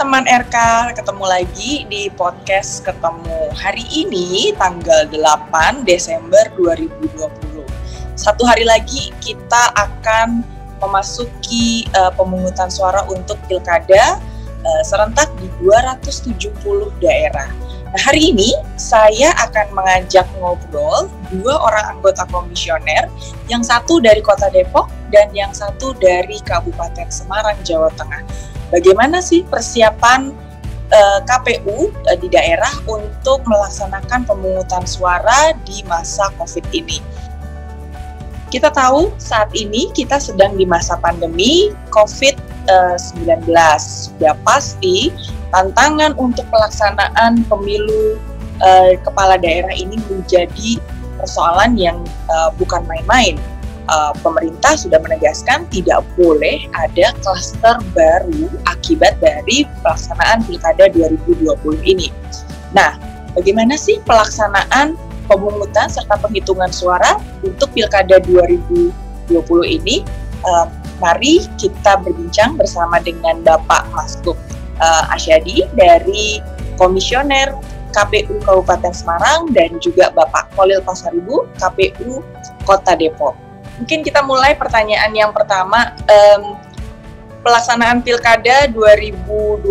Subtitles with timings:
[0.00, 0.56] Teman RK,
[0.96, 7.20] ketemu lagi di podcast Ketemu hari ini tanggal 8 Desember 2020.
[8.16, 10.40] Satu hari lagi kita akan
[10.80, 14.16] memasuki uh, pemungutan suara untuk pilkada
[14.64, 16.48] uh, serentak di 270
[17.04, 17.52] daerah.
[17.92, 23.04] Nah, hari ini saya akan mengajak ngobrol dua orang anggota komisioner,
[23.52, 29.42] yang satu dari Kota Depok dan yang satu dari Kabupaten Semarang, Jawa Tengah bagaimana sih
[29.46, 30.30] persiapan
[30.90, 36.98] uh, eh, KPU uh, eh, di daerah untuk melaksanakan pemungutan suara di masa COVID ini.
[38.50, 43.46] Kita tahu saat ini kita sedang di masa pandemi COVID-19.
[43.46, 45.14] Uh, Sudah pasti
[45.54, 48.18] tantangan untuk pelaksanaan pemilu
[49.08, 50.76] kepala daerah ini menjadi
[51.16, 51.96] persoalan yang
[52.60, 53.40] bukan main-main
[53.90, 62.08] uh, pemerintah sudah menegaskan tidak boleh ada klaster baru akibat dari pelaksanaan Pilkada 2020 ini.
[62.72, 62.96] Nah,
[63.34, 64.94] bagaimana sih pelaksanaan
[65.26, 68.94] pemungutan serta penghitungan suara untuk Pilkada 2020
[69.66, 70.06] ini?
[70.40, 70.64] Uh,
[71.02, 74.38] mari kita berbincang bersama dengan Bapak Masuk
[74.80, 76.40] uh, Asyadi dari
[76.80, 77.52] Komisioner
[77.92, 82.24] KPU Kabupaten Semarang dan juga Bapak Kolil Pasaribu KPU
[82.64, 83.49] Kota Depok
[83.80, 85.96] mungkin kita mulai pertanyaan yang pertama.
[86.04, 86.60] Um,
[87.40, 89.64] pelaksanaan pilkada 2020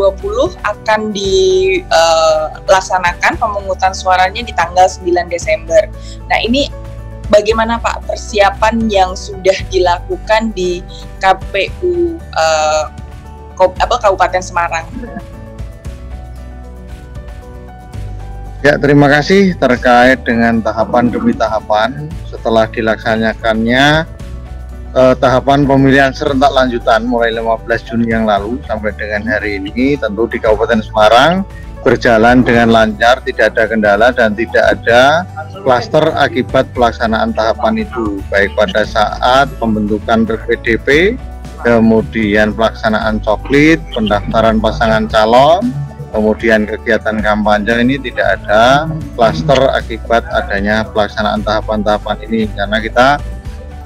[0.65, 5.85] akan dilaksanakan uh, pemungutan suaranya di tanggal 9 Desember.
[6.25, 6.73] Nah ini
[7.29, 10.81] bagaimana Pak persiapan yang sudah dilakukan di
[11.21, 12.89] KPU uh,
[13.59, 14.89] apa Kabupaten Semarang?
[18.59, 24.03] Ya, terima kasih terkait dengan tahapan demi tahapan setelah dilaksanakannya
[24.99, 30.27] eh, tahapan pemilihan serentak lanjutan mulai 15 Juni yang lalu sampai dengan hari ini tentu
[30.27, 31.47] di Kabupaten Semarang
[31.87, 35.23] berjalan dengan lancar, tidak ada kendala dan tidak ada
[35.63, 38.19] klaster akibat pelaksanaan tahapan itu.
[38.27, 41.15] Baik pada saat pembentukan PDP,
[41.63, 45.71] kemudian pelaksanaan coklit, pendaftaran pasangan calon,
[46.09, 52.49] kemudian kegiatan kampanye ini tidak ada klaster akibat adanya pelaksanaan tahapan-tahapan ini.
[52.53, 53.07] Karena kita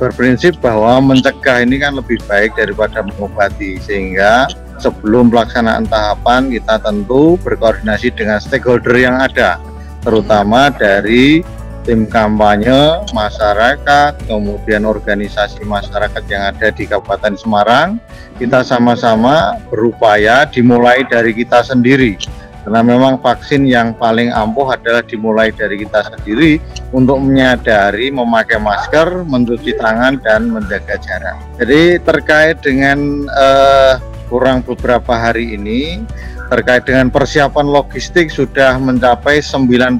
[0.02, 3.78] berprinsip bahwa mencegah ini kan lebih baik daripada mengobati.
[3.84, 4.50] Sehingga
[4.82, 9.62] sebelum pelaksanaan tahapan kita tentu berkoordinasi dengan stakeholder yang ada
[10.04, 11.44] terutama dari
[11.84, 18.00] tim kampanye, masyarakat, kemudian organisasi masyarakat yang ada di Kabupaten Semarang,
[18.44, 22.20] kita sama-sama berupaya dimulai dari kita sendiri.
[22.64, 26.60] Karena memang vaksin yang paling ampuh adalah dimulai dari kita sendiri
[26.96, 31.40] untuk menyadari memakai masker, mencuci tangan, dan menjaga jarak.
[31.60, 34.00] Jadi terkait dengan uh,
[34.32, 36.08] kurang beberapa hari ini,
[36.48, 40.00] terkait dengan persiapan logistik sudah mencapai 99%.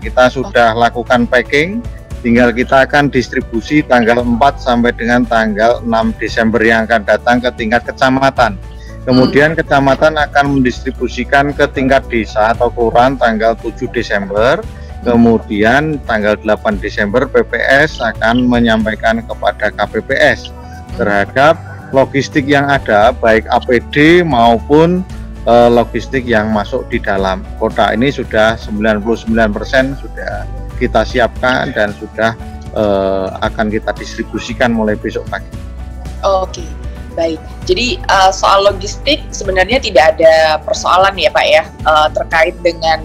[0.00, 1.84] Kita sudah lakukan packing,
[2.20, 7.50] tinggal kita akan distribusi tanggal 4 sampai dengan tanggal 6 Desember yang akan datang ke
[7.56, 8.60] tingkat kecamatan.
[9.08, 14.60] Kemudian kecamatan akan mendistribusikan ke tingkat desa atau kelurahan tanggal 7 Desember.
[15.00, 20.52] Kemudian tanggal 8 Desember PPS akan menyampaikan kepada KPPS
[21.00, 21.56] terhadap
[21.96, 25.00] logistik yang ada baik APD maupun
[25.48, 29.00] uh, logistik yang masuk di dalam kota ini sudah 99%
[29.96, 32.32] sudah kita siapkan dan sudah
[32.72, 35.52] uh, akan kita distribusikan mulai besok pagi.
[36.24, 36.64] Oke,
[37.12, 37.40] baik.
[37.68, 43.04] Jadi uh, soal logistik sebenarnya tidak ada persoalan ya Pak ya uh, terkait dengan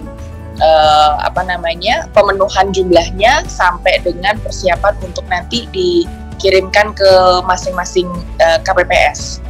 [0.60, 7.10] uh, apa namanya pemenuhan jumlahnya sampai dengan persiapan untuk nanti dikirimkan ke
[7.44, 8.08] masing-masing
[8.40, 9.44] uh, KPPS.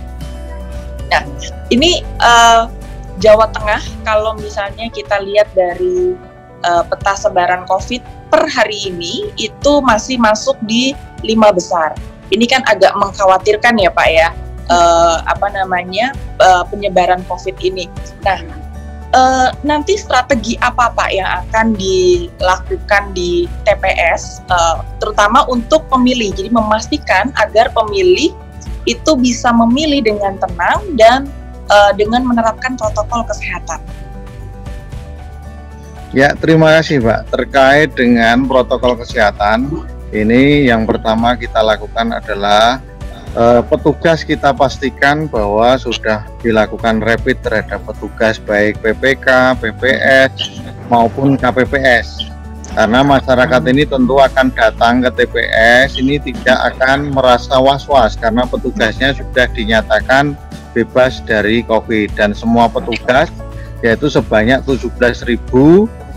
[1.07, 1.23] Nah,
[1.71, 2.67] ini uh,
[3.23, 6.13] Jawa Tengah kalau misalnya kita lihat dari
[6.65, 8.01] uh, peta sebaran COVID
[8.33, 11.93] per hari ini itu masih masuk di lima besar.
[12.33, 14.29] Ini kan agak mengkhawatirkan ya Pak ya
[14.71, 17.87] uh, apa namanya uh, penyebaran COVID ini.
[18.27, 18.41] Nah
[19.15, 26.35] uh, nanti strategi apa Pak yang akan dilakukan di TPS uh, terutama untuk pemilih.
[26.35, 28.35] Jadi memastikan agar pemilih
[28.87, 31.27] itu bisa memilih dengan tenang dan
[31.71, 33.83] uh, dengan menerapkan protokol kesehatan.
[36.17, 37.29] Ya, terima kasih Pak.
[37.29, 39.69] Terkait dengan protokol kesehatan,
[40.17, 42.81] ini yang pertama kita lakukan adalah
[43.37, 50.57] uh, petugas kita pastikan bahwa sudah dilakukan rapid terhadap petugas baik PPK, PPS
[50.89, 52.33] maupun KPPS.
[52.73, 59.13] Karena masyarakat ini tentu akan datang ke TPS, ini tidak akan merasa was-was karena petugasnya
[59.13, 60.33] sudah dinyatakan
[60.73, 63.29] bebas dari COVID dan semua petugas
[63.85, 65.37] yaitu sebanyak 17.000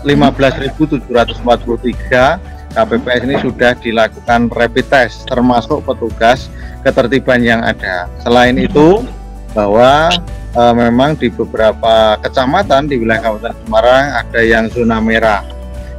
[0.04, 6.46] 15.743 KPPS ini sudah dilakukan rapid test termasuk petugas
[6.86, 8.06] ketertiban yang ada.
[8.22, 9.02] Selain itu
[9.50, 10.14] bahwa
[10.54, 15.42] e, memang di beberapa kecamatan di wilayah Kabupaten Semarang ada yang zona merah.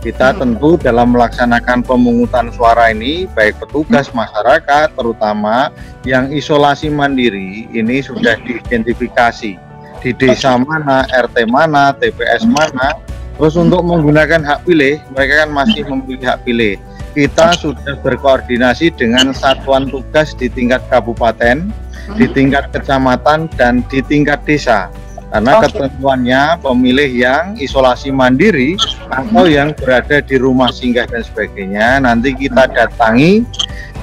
[0.02, 0.40] Kita hmm.
[0.40, 4.24] tentu dalam melaksanakan pemungutan suara ini baik petugas hmm.
[4.24, 5.76] masyarakat terutama
[6.08, 9.60] yang isolasi mandiri ini sudah diidentifikasi
[10.02, 13.11] di desa mana, RT mana, TPS mana
[13.42, 16.78] Terus untuk menggunakan hak pilih, mereka kan masih memilih hak pilih.
[17.18, 21.74] Kita sudah berkoordinasi dengan satuan tugas di tingkat kabupaten,
[22.22, 24.94] di tingkat kecamatan, dan di tingkat desa.
[25.34, 25.74] Karena okay.
[25.74, 28.78] ketentuannya pemilih yang isolasi mandiri
[29.10, 33.42] atau yang berada di rumah singgah dan sebagainya, nanti kita datangi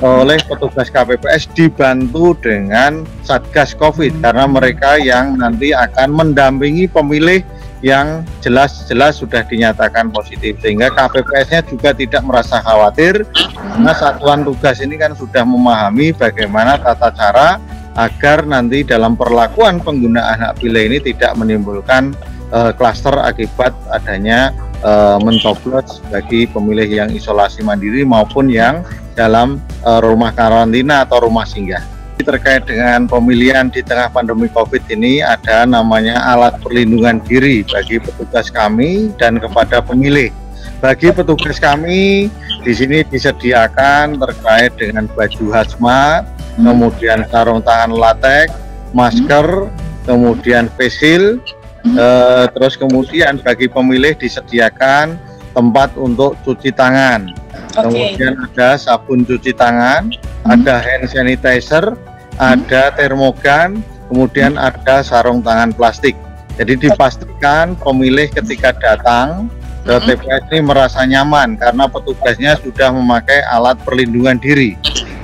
[0.02, 7.46] oleh petugas KPPS dibantu dengan Satgas Covid karena mereka yang nanti akan mendampingi pemilih
[7.80, 10.58] yang jelas-jelas sudah dinyatakan positif.
[10.62, 13.22] Sehingga KPPS-nya juga tidak merasa khawatir
[13.54, 17.62] karena satuan tugas ini kan sudah memahami bagaimana tata cara
[17.98, 22.14] agar nanti dalam perlakuan penggunaan hak pilih ini tidak menimbulkan
[22.54, 24.54] uh, klaster akibat adanya
[24.86, 28.86] uh, mencoblos bagi pemilih yang isolasi mandiri maupun yang
[29.18, 35.22] dalam uh, rumah karantina atau rumah singgah terkait dengan pemilihan di tengah pandemi COVID ini
[35.22, 40.34] ada namanya alat perlindungan diri bagi petugas kami dan kepada pemilih.
[40.78, 42.30] Bagi petugas kami
[42.62, 46.26] di sini disediakan terkait dengan baju hazmat,
[46.58, 46.66] hmm.
[46.66, 48.54] kemudian sarung tangan latex,
[48.94, 49.70] masker,
[50.06, 51.42] kemudian face shield,
[51.82, 51.98] hmm.
[51.98, 55.18] eh, terus kemudian bagi pemilih disediakan
[55.50, 57.26] tempat untuk cuci tangan.
[57.74, 58.14] Okay.
[58.14, 60.54] Kemudian ada sabun cuci tangan, hmm.
[60.54, 61.98] ada hand sanitizer,
[62.38, 66.14] ada termogan, kemudian ada sarung tangan plastik.
[66.58, 69.46] Jadi dipastikan pemilih ketika datang
[69.86, 74.74] ke TPS ini merasa nyaman karena petugasnya sudah memakai alat perlindungan diri.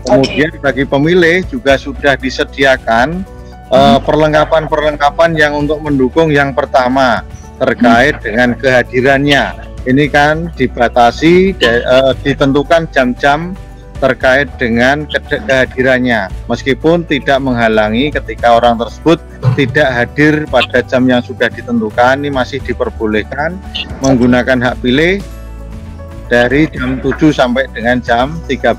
[0.04, 3.24] Kemudian bagi pemilih juga sudah disediakan
[3.72, 7.24] eh, perlengkapan-perlengkapan uh, yang untuk mendukung yang pertama
[7.58, 9.74] terkait dengan kehadirannya.
[9.84, 13.52] Ini kan dibatasi, uh, ditentukan jam-jam
[14.04, 19.16] terkait dengan kehadirannya meskipun tidak menghalangi ketika orang tersebut
[19.56, 23.56] tidak hadir pada jam yang sudah ditentukan ini masih diperbolehkan
[24.04, 25.24] menggunakan hak pilih
[26.28, 28.76] dari jam 7 sampai dengan jam 13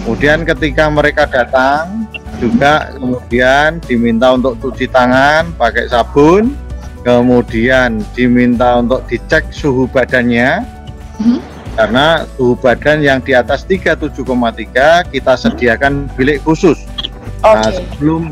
[0.00, 2.08] kemudian ketika mereka datang
[2.40, 6.56] juga kemudian diminta untuk cuci tangan pakai sabun
[7.04, 10.64] kemudian diminta untuk dicek suhu badannya
[11.20, 16.84] hmm karena suhu badan yang di atas 37,3 kita sediakan bilik khusus.
[17.40, 17.56] Okay.
[17.56, 18.22] Nah, sebelum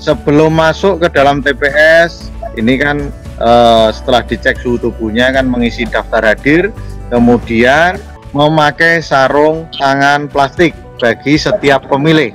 [0.00, 6.24] sebelum masuk ke dalam TPS ini kan uh, setelah dicek suhu tubuhnya kan mengisi daftar
[6.24, 6.72] hadir,
[7.12, 8.00] kemudian
[8.32, 12.34] memakai sarung tangan plastik bagi setiap pemilih.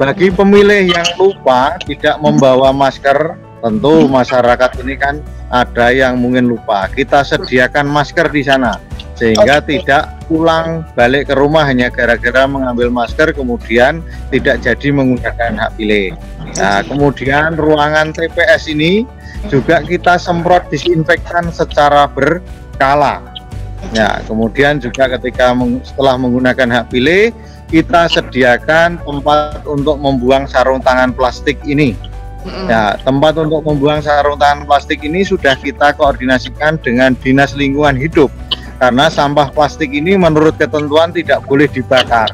[0.00, 5.20] Bagi pemilih yang lupa tidak membawa masker, tentu masyarakat ini kan
[5.52, 6.88] ada yang mungkin lupa.
[6.88, 8.80] Kita sediakan masker di sana
[9.20, 9.76] sehingga okay.
[9.76, 14.00] tidak pulang balik ke rumah hanya gara-gara mengambil masker kemudian
[14.32, 16.16] tidak jadi menggunakan hak pilih.
[16.56, 19.04] Nah, kemudian ruangan TPS ini
[19.52, 23.20] juga kita semprot disinfektan secara berkala.
[23.92, 27.32] Ya, kemudian juga ketika meng, setelah menggunakan hak pilih,
[27.68, 31.92] kita sediakan tempat untuk membuang sarung tangan plastik ini.
[32.72, 38.32] Ya, tempat untuk membuang sarung tangan plastik ini sudah kita koordinasikan dengan Dinas Lingkungan Hidup
[38.80, 42.32] karena sampah plastik ini menurut ketentuan tidak boleh dibakar.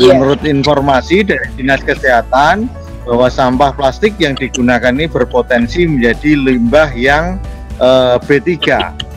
[0.00, 0.16] yeah.
[0.16, 2.70] menurut informasi dari Dinas Kesehatan
[3.04, 7.36] bahwa sampah plastik yang digunakan ini berpotensi menjadi limbah yang
[7.76, 8.48] eh, B3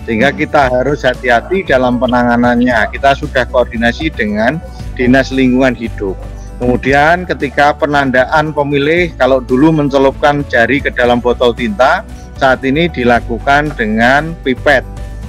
[0.03, 2.75] sehingga kita harus hati-hati dalam penanganannya.
[2.91, 4.60] Kita sudah koordinasi dengan
[4.98, 6.17] Dinas Lingkungan Hidup.
[6.62, 12.05] Kemudian ketika penandaan pemilih kalau dulu mencelupkan jari ke dalam botol tinta,
[12.39, 14.84] saat ini dilakukan dengan pipet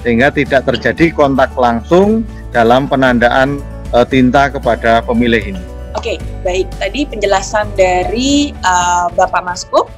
[0.07, 2.23] sehingga tidak terjadi kontak langsung
[2.55, 3.59] dalam penandaan
[3.91, 5.63] e, tinta kepada pemilih ini.
[5.99, 6.71] Oke, baik.
[6.77, 9.89] Tadi penjelasan dari uh, Bapak Maskup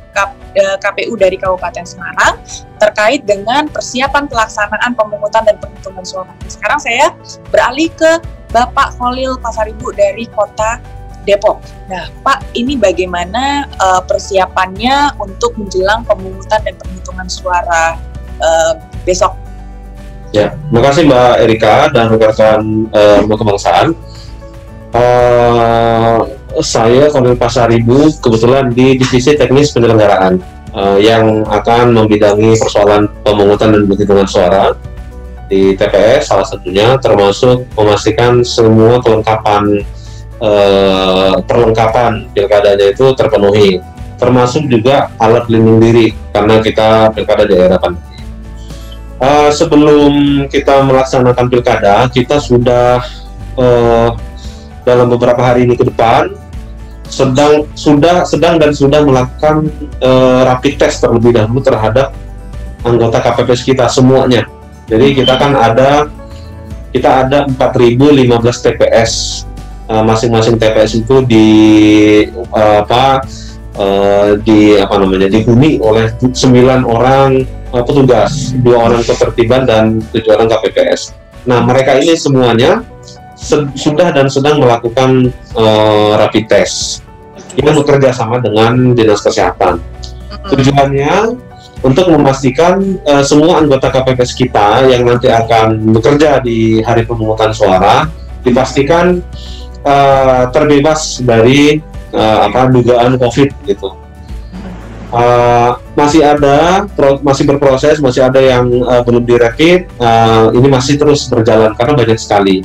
[0.57, 2.39] KPU dari Kabupaten Semarang
[2.79, 6.31] terkait dengan persiapan pelaksanaan pemungutan dan penghitungan suara.
[6.47, 7.11] Sekarang saya
[7.51, 8.23] beralih ke
[8.55, 10.79] Bapak Holil Pasaribu dari Kota
[11.27, 11.61] Depok.
[11.91, 17.99] Nah, Pak, ini bagaimana uh, persiapannya untuk menjelang pemungutan dan penghitungan suara
[18.41, 18.73] uh,
[19.03, 19.35] besok
[20.29, 22.61] Ya, terima kasih Mbak Erika dan rekan-rekan
[22.93, 23.87] uh, kebangsaan.
[24.93, 26.21] Uh,
[26.61, 30.41] saya Kolonel Pasaribu kebetulan di divisi teknis penyelenggaraan
[30.73, 34.73] uh, yang akan membidangi persoalan pemungutan dan penghitungan suara
[35.49, 39.81] di TPS salah satunya termasuk memastikan semua kelengkapan
[40.41, 43.81] uh, perlengkapan pilkadanya itu terpenuhi
[44.21, 48.08] termasuk juga alat pelindung diri karena kita pilkada daerah pandemi.
[49.19, 53.03] Uh, sebelum kita melaksanakan pilkada, kita sudah
[53.59, 54.15] uh,
[54.87, 56.39] dalam beberapa hari ini ke depan
[57.09, 59.67] sedang sudah sedang dan sudah melakukan
[60.05, 62.15] uh, rapid test terlebih dahulu terhadap
[62.85, 64.47] anggota KPPS kita semuanya.
[64.87, 66.07] Jadi kita kan ada
[66.95, 69.45] kita ada 4.015 TPS
[69.89, 71.49] uh, masing-masing TPS itu di
[72.55, 73.25] uh, apa
[73.79, 76.35] uh, di apa namanya dihuni oleh 9
[76.85, 81.15] orang uh, petugas, dua orang ketertiban dan tujuh orang KPPS.
[81.49, 82.85] Nah mereka ini semuanya
[83.79, 87.07] sudah dan sedang melakukan uh, rapid test.
[87.55, 89.79] Kita bekerja sama dengan dinas kesehatan.
[90.51, 91.39] Tujuannya
[91.87, 98.11] untuk memastikan uh, semua anggota KPPS kita yang nanti akan bekerja di hari pemungutan suara
[98.43, 99.23] dipastikan
[99.87, 101.79] uh, terbebas dari
[102.13, 103.97] uh, apa dugaan COVID gitu.
[105.09, 111.01] Uh, masih ada pro, masih berproses masih ada yang uh, belum direpit uh, ini masih
[111.01, 112.61] terus berjalan karena banyak sekali.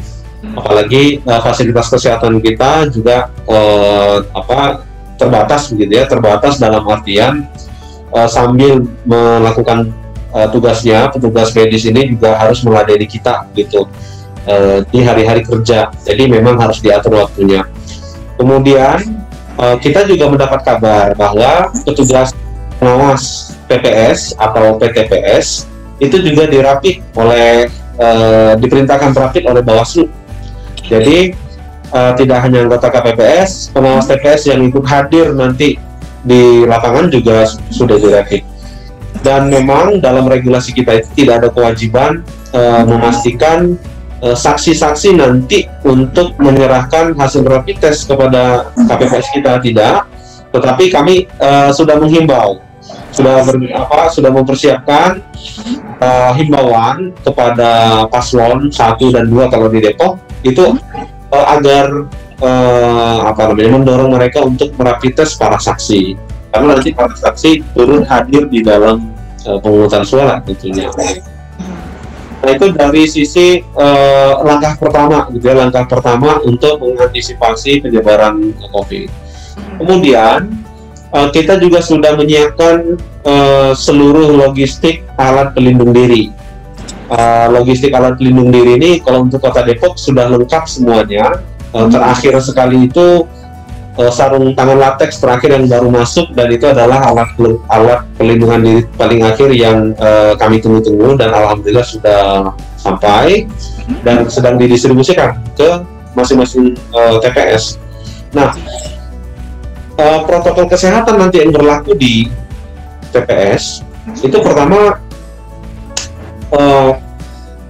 [0.52, 4.84] Apalagi uh, fasilitas kesehatan kita juga uh, apa
[5.16, 7.48] terbatas begitu ya terbatas dalam artian
[8.12, 9.96] uh, sambil melakukan
[10.36, 13.88] uh, tugasnya petugas medis ini juga harus meladeni kita gitu.
[14.44, 15.88] Uh, di hari-hari kerja.
[16.04, 17.64] Jadi memang harus diatur waktunya.
[18.36, 19.23] Kemudian
[19.58, 22.32] uh, kita juga mendapat kabar bahwa petugas
[22.78, 25.70] pengawas PPS atau PTPS
[26.02, 27.70] itu juga dirapit oleh
[28.02, 30.10] uh, diperintahkan rapid oleh Bawaslu
[30.88, 31.32] jadi
[31.94, 35.80] uh, tidak hanya anggota KPPS, pengawas TPS yang ikut hadir nanti
[36.24, 38.44] di lapangan juga sudah direpit.
[39.24, 43.93] Dan memang dalam regulasi kita itu tidak ada kewajiban uh, memastikan eh,
[44.32, 50.08] saksi-saksi uh, nanti untuk menyerahkan hasil rapid test kepada KPPS kita tidak,
[50.56, 52.64] tetapi kami uh, sudah menghimbau,
[53.12, 55.20] sudah ber, apa, sudah mempersiapkan
[56.00, 60.76] uh, himbauan kepada paslon satu dan dua kalau di Depok itu
[61.32, 62.08] uh, agar
[62.44, 66.16] uh, apa namanya mendorong mereka untuk merapi tes para saksi
[66.54, 69.10] karena nanti para saksi turun hadir di dalam
[69.50, 70.88] uh, pemungutan suara tentunya.
[72.44, 79.08] Nah itu dari sisi uh, langkah pertama gitu ya langkah pertama untuk mengantisipasi penyebaran COVID.
[79.80, 80.52] Kemudian
[81.16, 86.44] uh, kita juga sudah menyiapkan uh, seluruh logistik alat pelindung diri
[87.10, 91.42] uh, logistik alat pelindung diri ini kalau untuk kota Depok sudah lengkap semuanya.
[91.74, 93.26] Uh, terakhir sekali itu
[93.98, 97.30] uh, sarung tangan latex terakhir yang baru masuk dan itu adalah alat
[97.70, 103.48] alat pelindungan diri paling akhir yang uh, kami tunggu-tunggu dan alhamdulillah sudah sampai
[104.04, 105.70] dan sedang didistribusikan ke
[106.14, 107.82] masing-masing uh, TPS.
[108.34, 108.54] Nah,
[109.98, 112.30] uh, protokol kesehatan nanti yang berlaku di
[113.14, 113.86] TPS
[114.20, 115.00] itu pertama
[116.52, 116.92] uh,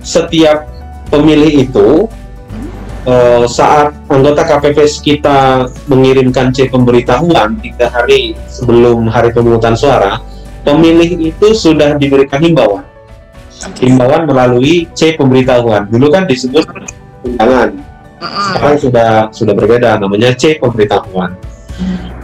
[0.01, 0.65] setiap
[1.11, 2.07] pemilih itu
[3.07, 10.19] uh, saat anggota KPPS kita mengirimkan C pemberitahuan tiga hari sebelum hari pemungutan suara,
[10.63, 12.85] pemilih itu sudah diberikan himbauan.
[13.79, 15.87] Himbauan melalui C pemberitahuan.
[15.87, 16.67] Dulu kan disebut
[17.23, 17.69] undangan.
[18.23, 21.35] Sekarang sudah sudah berbeda namanya C pemberitahuan.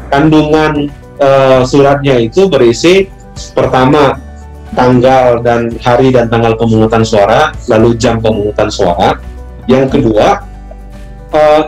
[0.09, 0.89] Kandungan
[1.21, 3.07] uh, suratnya itu berisi
[3.53, 4.17] pertama
[4.73, 9.17] tanggal dan hari dan tanggal pemungutan suara, lalu jam pemungutan suara.
[9.69, 10.49] Yang kedua,
[11.33, 11.63] uh,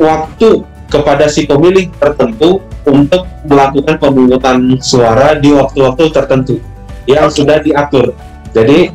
[0.00, 6.56] waktu kepada si pemilih tertentu untuk melakukan pemungutan suara di waktu-waktu tertentu
[7.08, 8.12] yang sudah diatur.
[8.52, 8.92] Jadi,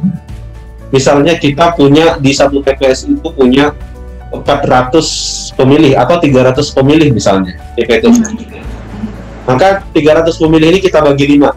[0.93, 3.74] misalnya kita punya di satu TPS itu punya
[4.29, 8.36] 400 pemilih atau 300 pemilih misalnya TPS
[9.47, 11.55] Maka 300 pemilih ini kita bagi lima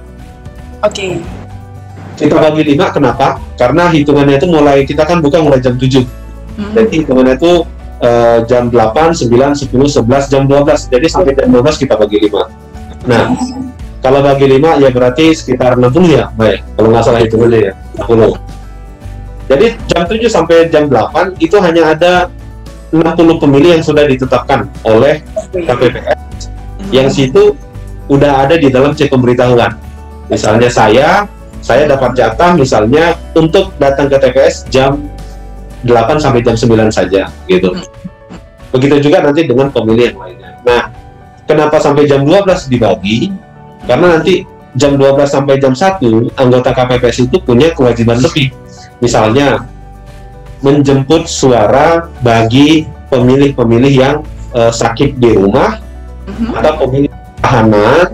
[0.80, 0.94] Oke.
[0.96, 1.12] Okay.
[2.16, 3.40] Kita bagi lima, kenapa?
[3.56, 6.04] Karena hitungannya itu mulai, kita kan buka mulai jam 7.
[6.60, 6.72] Hmm.
[6.76, 7.52] Jadi hitungannya itu
[8.04, 10.92] uh, jam 8, 9, 10, 11, jam 12.
[10.92, 12.52] Jadi sampai jam 12 kita bagi lima.
[13.08, 13.32] Nah,
[14.04, 16.60] kalau bagi lima ya berarti sekitar 60 ya, baik.
[16.76, 17.74] Kalau nggak salah hitungannya ya,
[18.04, 18.36] 60.
[19.50, 22.12] Jadi jam 7 sampai jam 8 itu hanya ada
[22.92, 25.24] 60 pemilih yang sudah ditetapkan oleh
[25.56, 26.52] KPPS.
[26.92, 27.56] Yang situ
[28.10, 29.70] udah ada di dalam cek pemberitahuan
[30.30, 31.26] Misalnya saya,
[31.58, 35.02] saya dapat jatah misalnya untuk datang ke TPS jam
[35.84, 37.70] 8 sampai jam 9 saja gitu.
[38.70, 40.50] Begitu juga nanti dengan pemilih yang lainnya.
[40.62, 40.82] Nah,
[41.44, 43.32] kenapa sampai jam 12 dibagi?
[43.88, 44.46] Karena nanti
[44.78, 48.54] jam 12 sampai jam 1 anggota KPPS itu punya kewajiban lebih.
[49.02, 49.66] Misalnya
[50.60, 54.16] menjemput suara bagi pemilih-pemilih yang
[54.52, 55.80] uh, sakit di rumah
[56.30, 56.52] Mhm.
[56.54, 57.10] atau pemilih
[57.42, 58.08] tahanan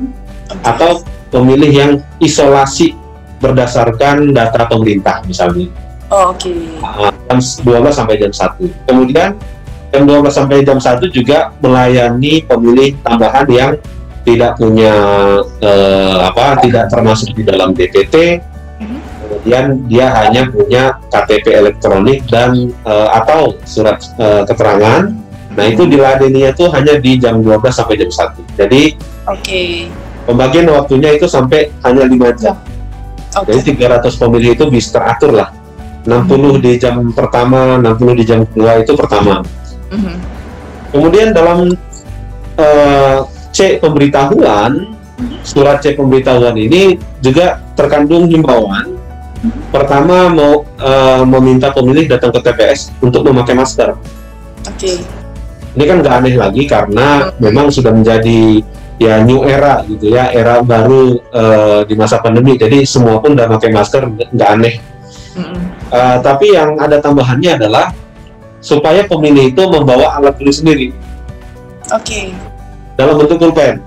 [0.63, 2.97] atau pemilih yang isolasi
[3.43, 5.69] berdasarkan data pemerintah misalnya
[6.09, 6.55] Oh, Oke.
[6.81, 9.29] uh, jam 12 sampai jam 1 kemudian
[9.91, 13.73] jam 12 sampai jam 1 juga melayani pemilih tambahan yang
[14.27, 14.95] tidak punya
[15.63, 18.43] eh, apa tidak termasuk di dalam DPT
[19.27, 25.15] kemudian dia hanya punya KTP elektronik dan eh, atau surat eh, keterangan.
[25.57, 28.83] Nah itu diladeninya tuh hanya di jam 12 sampai jam 1 jadi
[29.25, 29.89] Oke.
[30.29, 32.59] pembagian waktunya itu sampai hanya 5 jam.
[33.37, 33.53] Oke.
[33.53, 35.49] jadi 300 pemilih itu bisa teratur lah
[36.07, 39.43] 60 di jam pertama 60 di jam kedua itu pertama.
[39.87, 40.15] Mhm.
[40.91, 41.71] kemudian dalam
[42.59, 43.19] eh,
[43.55, 44.97] C pemberitahuan
[45.43, 48.99] surat C pemberitahuan ini juga terkandung himbauan.
[49.71, 53.95] Pertama mau eh, meminta pemilih datang ke TPS untuk memakai masker.
[54.67, 55.03] Oke.
[55.77, 58.65] ini kan nggak aneh lagi karena memang sudah menjadi
[58.97, 62.57] ya new era gitu ya era baru eh, di masa pandemi.
[62.57, 64.75] Jadi semua pun udah pakai masker nggak aneh
[65.37, 65.61] Mhm.
[65.87, 67.93] Eh, tapi yang ada tambahannya adalah
[68.59, 70.91] supaya pemilih itu membawa alat tulis sendiri
[71.93, 72.35] Oke.
[72.99, 73.79] dalam bentuk pulpen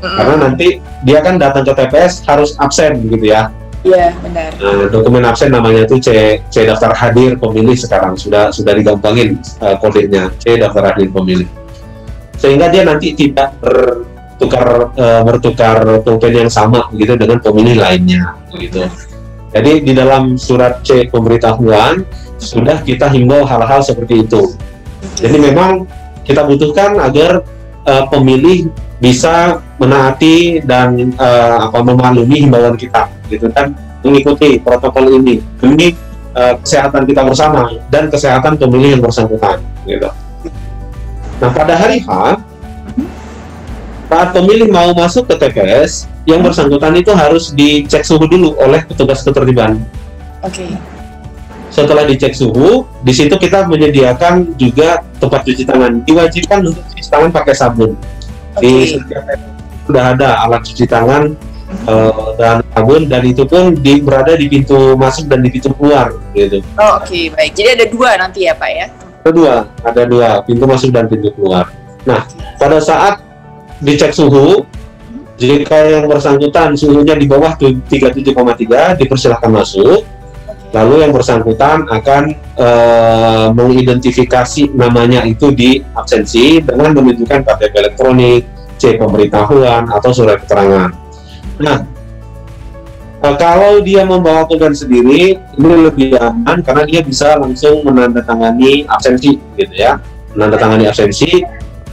[0.00, 0.16] Mhm.
[0.16, 0.66] karena nanti
[1.04, 3.50] dia kan datang ke TPS harus absen gitu ya
[3.82, 4.54] Iya, benar.
[4.62, 9.74] Nah, dokumen absen namanya itu C C daftar hadir pemilih sekarang sudah sudah digampangin eh,
[9.82, 11.50] kodenya C daftar hadir pemilih
[12.38, 18.86] sehingga dia nanti tidak bertukar eh, bertukar pulpen yang sama gitu dengan pemilih lainnya gitu
[19.52, 22.02] jadi di dalam surat C pemberitahuan
[22.40, 24.56] sudah kita himbau hal-hal seperti itu
[25.20, 25.86] jadi memang
[26.26, 27.44] kita butuhkan agar
[27.86, 28.72] eh, pemilih
[29.02, 35.94] bisa menaati dan eh, apa memaklumi himbauan kita gitu kan mengikuti protokol ini demi
[36.34, 40.10] eh, kesehatan kita bersama dan kesehatan pemilih yang bersangkutan gitu.
[41.42, 42.38] Nah pada hari H
[44.12, 49.24] saat pemilih mau masuk ke TPS yang bersangkutan itu harus dicek suhu dulu oleh petugas
[49.24, 49.80] ketertiban.
[50.44, 50.68] Oke.
[51.72, 56.04] Setelah dicek suhu, di situ kita menyediakan juga tempat cuci tangan.
[56.04, 57.96] Diwajibkan untuk cuci tangan pakai sabun.
[58.60, 59.00] Di Oke.
[59.00, 59.24] setiap
[59.88, 61.32] sudah ada alat cuci tangan
[61.88, 66.12] eh, dan sabun dan itu pun di, berada di pintu masuk dan di pintu keluar
[66.36, 66.60] gitu.
[66.76, 67.56] Oh, Oke, baik.
[67.56, 68.86] Jadi ada dua nanti ya, Pak ya?
[69.24, 69.54] Ada dua,
[69.88, 71.72] ada dua pintu masuk dan pintu keluar.
[72.04, 72.28] Nah,
[72.60, 73.31] pada saat
[73.82, 74.62] dicek suhu,
[75.42, 80.06] jika yang bersangkutan suhunya di bawah tu- 37,3 dipersilahkan masuk.
[80.72, 88.48] Lalu yang bersangkutan akan eh, mengidentifikasi namanya itu di absensi dengan menunjukkan KTP elektronik,
[88.80, 90.88] C pemberitahuan atau surat keterangan.
[91.60, 91.84] Nah,
[93.20, 99.36] eh, kalau dia membawa pulpen sendiri, ini lebih aman karena dia bisa langsung menandatangani absensi,
[99.60, 100.00] gitu ya.
[100.32, 101.44] Menandatangani absensi,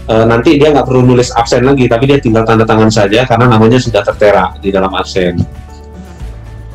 [0.09, 3.45] eh, nanti dia nggak perlu nulis absen lagi, tapi dia tinggal tanda tangan saja karena
[3.45, 5.37] namanya sudah tertera di dalam absen.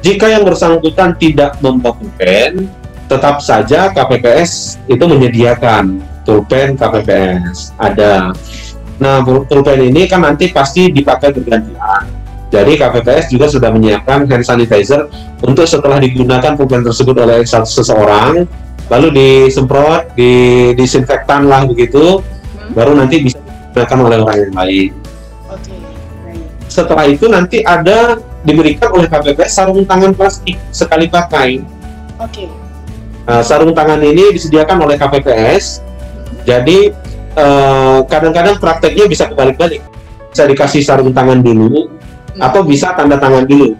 [0.04, 2.68] Jika yang bersangkutan tidak membawa pulpen,
[3.08, 8.32] tetap saja KPPS itu menyediakan pulpen KPPS ada.
[9.00, 12.04] Nah, pul- pulpen ini kan nanti pasti dipakai bergantian.
[12.52, 15.10] Jadi KPPS juga sudah menyiapkan hand sanitizer
[15.42, 18.46] untuk setelah digunakan pulpen tersebut oleh seseorang,
[18.86, 22.22] lalu disemprot, di disinfektan lah begitu.
[22.72, 24.90] Baru nanti bisa digunakan oleh orang yang lain
[25.52, 25.74] Oke.
[26.24, 26.46] Baik.
[26.72, 31.64] setelah itu nanti ada diberikan oleh KPPS sarung tangan plastik sekali pakai.
[32.20, 32.46] Oke.
[33.24, 35.80] Nah, sarung tangan ini disediakan oleh KPPS.
[36.44, 36.92] Jadi
[37.34, 39.80] eh, kadang-kadang prakteknya bisa kebalik-balik.
[40.28, 41.88] Bisa dikasih sarung tangan dulu
[42.36, 43.72] atau bisa tanda tangan dulu.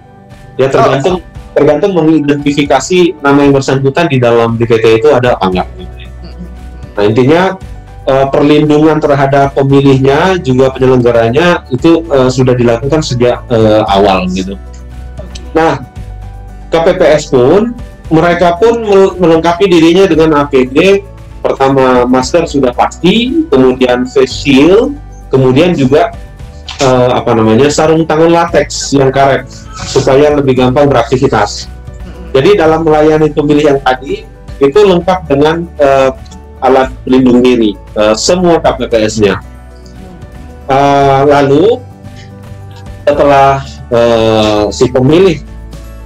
[0.57, 1.21] Ya tergantung
[1.55, 5.69] tergantung mengidentifikasi nama yang bersangkutan di dalam DPT itu ada apa enggak.
[6.95, 7.43] Nah intinya
[8.05, 14.57] eh, perlindungan terhadap pemilihnya juga penyelenggaranya itu eh, sudah dilakukan sejak eh, awal gitu.
[15.57, 15.81] Nah
[16.75, 17.75] KPPS pun
[18.11, 21.07] mereka pun mel- melengkapi dirinya dengan APD.
[21.45, 24.97] Pertama masker sudah pasti, kemudian face shield,
[25.29, 26.09] kemudian juga
[26.81, 29.45] eh, apa namanya sarung tangan latex yang karet
[29.93, 31.69] supaya lebih gampang beraktivitas.
[32.33, 34.25] Jadi dalam melayani pemilih yang tadi
[34.57, 36.11] itu lengkap dengan eh,
[36.65, 39.37] alat pelindung diri eh, semua KPPS-nya.
[40.65, 41.79] Eh, lalu
[43.05, 43.61] setelah
[43.93, 45.37] eh, si pemilih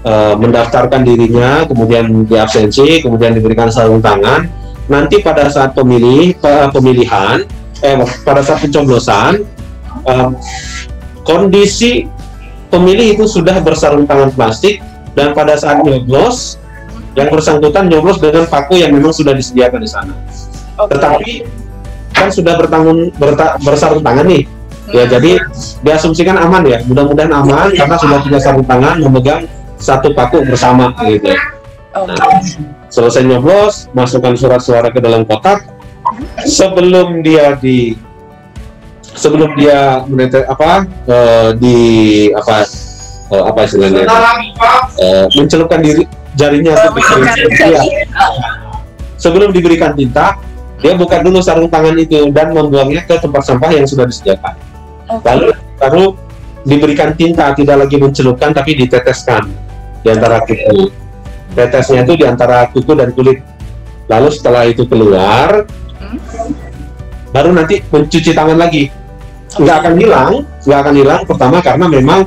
[0.02, 4.50] eh, mendaftarkan dirinya, kemudian diabsensi, kemudian diberikan sarung tangan,
[4.90, 7.44] nanti pada saat pemilih pe- pemilihan
[7.78, 7.94] eh
[8.26, 9.46] pada saat pencoblosan
[10.02, 10.34] uh,
[11.22, 12.10] kondisi
[12.72, 14.82] pemilih itu sudah bersarung tangan plastik
[15.14, 16.58] dan pada saat nyoblos
[17.14, 20.14] yang bersangkutan nyoblos dengan paku yang memang sudah disediakan di sana.
[20.78, 20.92] Okay.
[20.94, 21.32] Tetapi
[22.14, 24.44] kan sudah bertanggung berta, bersarung tangan nih.
[24.88, 25.12] Ya hmm.
[25.12, 25.32] jadi
[25.84, 26.78] diasumsikan aman ya.
[26.86, 29.44] Mudah-mudahan aman karena sudah punya sarung tangan memegang
[29.78, 31.34] satu paku bersama gitu.
[31.98, 32.40] Nah,
[32.88, 35.66] selesai nyoblos, masukkan surat suara ke dalam kotak.
[36.46, 37.92] Sebelum dia di
[39.18, 41.78] sebelum dia menetes apa uh, di
[42.32, 42.64] apa
[43.34, 46.06] uh, apa istilahnya uh, mencelupkan diri
[46.38, 47.82] jarinya untuk ya.
[49.18, 50.38] sebelum diberikan tinta
[50.78, 54.54] dia buka dulu sarung tangan itu dan membuangnya ke tempat sampah yang sudah disediakan.
[55.08, 55.24] Okay.
[55.24, 55.46] lalu
[55.80, 56.04] baru
[56.68, 59.48] diberikan tinta tidak lagi mencelupkan tapi diteteskan
[60.04, 60.92] di antara kuku.
[61.56, 63.40] Tetesnya itu di antara kuku dan kulit.
[64.06, 65.64] Lalu setelah itu keluar
[65.98, 66.18] hmm?
[67.32, 68.92] baru nanti mencuci tangan lagi.
[69.58, 72.20] Nggak akan hilang nggak akan hilang pertama karena memang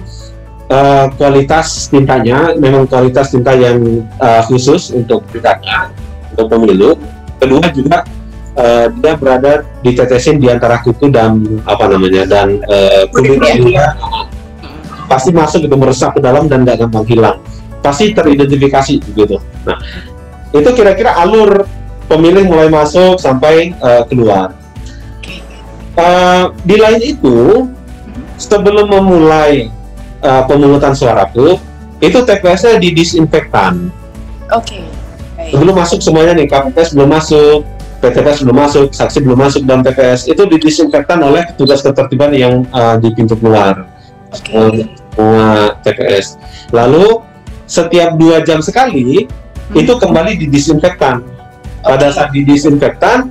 [0.74, 5.94] uh, kualitas tintanya memang kualitas tinta yang uh, khusus untuk pilkada
[6.34, 6.98] untuk pemilu.
[7.38, 8.06] Kedua juga
[8.58, 13.96] uh, dia berada ditetesin di antara kuku dan apa namanya dan uh, kulitnya
[15.12, 17.38] pasti masuk itu meresap ke dalam dan nggak gampang hilang
[17.84, 19.38] pasti teridentifikasi gitu
[19.68, 19.78] nah
[20.52, 21.68] itu kira-kira alur
[22.08, 24.62] pemilih mulai masuk sampai uh, keluar
[25.92, 27.68] Uh, di lain itu,
[28.40, 29.68] sebelum memulai
[30.24, 31.60] uh, pemungutan suara tuh,
[32.00, 33.92] itu TPS-nya didisinfektan.
[34.56, 34.80] Oke.
[35.36, 35.52] Okay.
[35.52, 37.68] Sebelum masuk semuanya nih, KPPS belum masuk,
[38.02, 42.98] PTPS belum masuk, saksi belum masuk dalam TPS, itu didisinfektan oleh petugas ketertiban yang uh,
[42.98, 43.86] di pintu keluar.
[44.34, 44.90] Okay.
[45.14, 46.42] Semua TPS.
[46.74, 47.22] Lalu
[47.70, 49.78] setiap dua jam sekali hmm.
[49.78, 51.22] itu kembali didisinfektan.
[51.86, 53.30] Pada saat didisinfektan,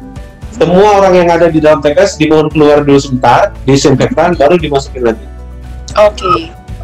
[0.55, 5.27] semua orang yang ada di dalam TPS dimohon keluar dulu sebentar, disinfektan, baru dimasukin lagi.
[5.99, 6.23] Oke.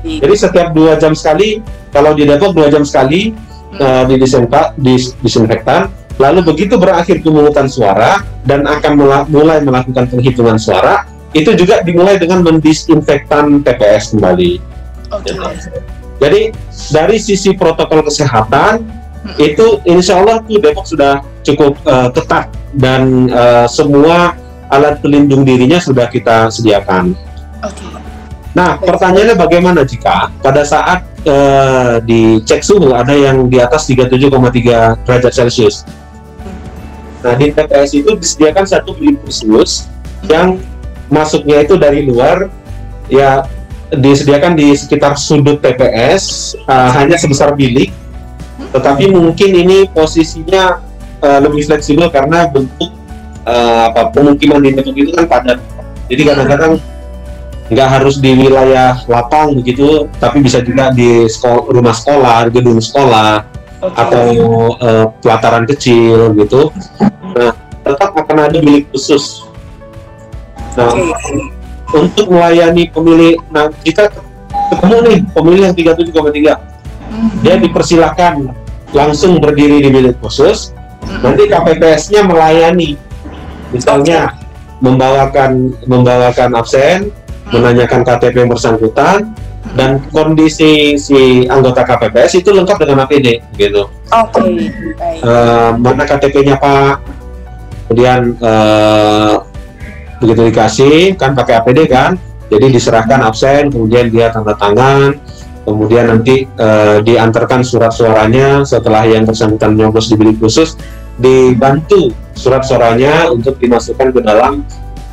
[0.03, 0.19] Okay.
[0.23, 1.63] Jadi setiap dua jam sekali,
[1.95, 3.79] kalau di Depok dua jam sekali hmm.
[3.79, 4.15] uh, di
[5.23, 8.93] disinfektan, lalu begitu berakhir pemungutan suara dan akan
[9.29, 11.05] mulai melakukan penghitungan suara,
[11.37, 14.53] itu juga dimulai dengan mendisinfektan TPS kembali.
[15.13, 15.37] Okay.
[16.17, 16.41] Jadi
[16.97, 19.37] dari sisi protokol kesehatan hmm.
[19.37, 24.33] itu insya Allah tuh Depok sudah cukup uh, ketat dan uh, semua
[24.73, 27.13] alat pelindung dirinya sudah kita sediakan.
[27.61, 28.07] Okay.
[28.57, 35.33] Nah, pertanyaannya bagaimana jika pada saat uh, dicek suhu ada yang di atas 37,3 derajat
[35.37, 35.85] Celcius?
[37.27, 39.91] Nah, di TPS itu disediakan satu bilik khusus
[40.31, 40.63] yang
[41.11, 42.47] masuknya itu dari luar,
[43.11, 43.43] ya
[43.91, 47.91] disediakan di sekitar sudut TPS uh, hanya sebesar bilik,
[48.71, 50.79] tetapi mungkin ini posisinya
[51.19, 52.95] uh, lebih fleksibel karena bentuk
[53.43, 55.59] uh, apa pemukiman di Depok itu kan padat.
[56.07, 56.79] Jadi kadang-kadang
[57.67, 63.43] nggak harus di wilayah lapang begitu, tapi bisa juga di sekolah, rumah sekolah, gedung sekolah,
[63.83, 64.03] okay.
[64.07, 64.27] atau
[64.79, 66.71] uh, pelataran kecil gitu.
[67.37, 67.53] Nah,
[67.85, 69.45] tetap akan ada milik khusus.
[70.77, 71.53] Nah, okay.
[71.93, 74.13] untuk melayani pemilih, nah kita
[74.73, 77.31] ketemu nih pemilih yang 37,3, hmm.
[77.41, 78.51] dia dipersilakan
[78.97, 80.77] langsung berdiri di bilik khusus
[81.23, 82.99] nanti KPPS-nya melayani
[83.71, 84.35] misalnya
[84.83, 87.11] membawakan membawakan absen
[87.51, 89.33] menanyakan KTP yang bersangkutan
[89.75, 93.91] dan kondisi si anggota KPPS itu lengkap dengan APD gitu.
[94.15, 94.41] Oke.
[94.41, 95.21] Okay.
[95.21, 97.03] Uh, mana KTP-nya Pak?
[97.87, 99.47] Kemudian uh,
[100.19, 102.19] begitu dikasih kan pakai APD kan,
[102.51, 105.19] jadi diserahkan absen, kemudian dia tanda tangan,
[105.67, 110.79] kemudian nanti uh, diantarkan surat suaranya setelah yang bersangkutan nyoblos di bilik khusus
[111.19, 114.63] dibantu surat suaranya untuk dimasukkan ke dalam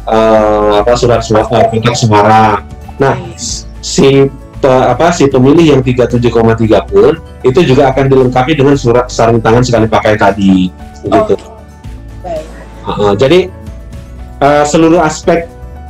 [0.06, 2.62] uh, apa surat suara kotak suara.
[3.02, 3.16] Nah,
[3.82, 4.30] si
[4.64, 9.92] apa si pemilih yang 37,3 pun itu juga akan dilengkapi dengan surat sarung tangan sekali
[9.92, 10.72] pakai tadi
[11.04, 11.36] begitu.
[11.36, 11.53] Oh.
[12.84, 13.48] Uh, jadi
[14.44, 15.48] uh, seluruh aspek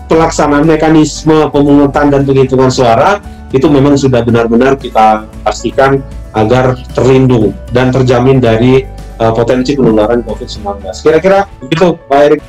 [0.08, 3.18] pelaksanaan mekanisme pemungutan dan penghitungan suara
[3.54, 6.02] itu memang sudah benar-benar kita pastikan
[6.34, 8.86] agar terlindung dan terjamin dari
[9.22, 10.90] uh, potensi penularan COVID-19.
[11.02, 12.42] Kira-kira begitu, Pak Erik.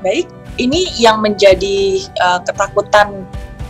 [0.00, 3.24] Baik, ini yang menjadi uh, ketakutan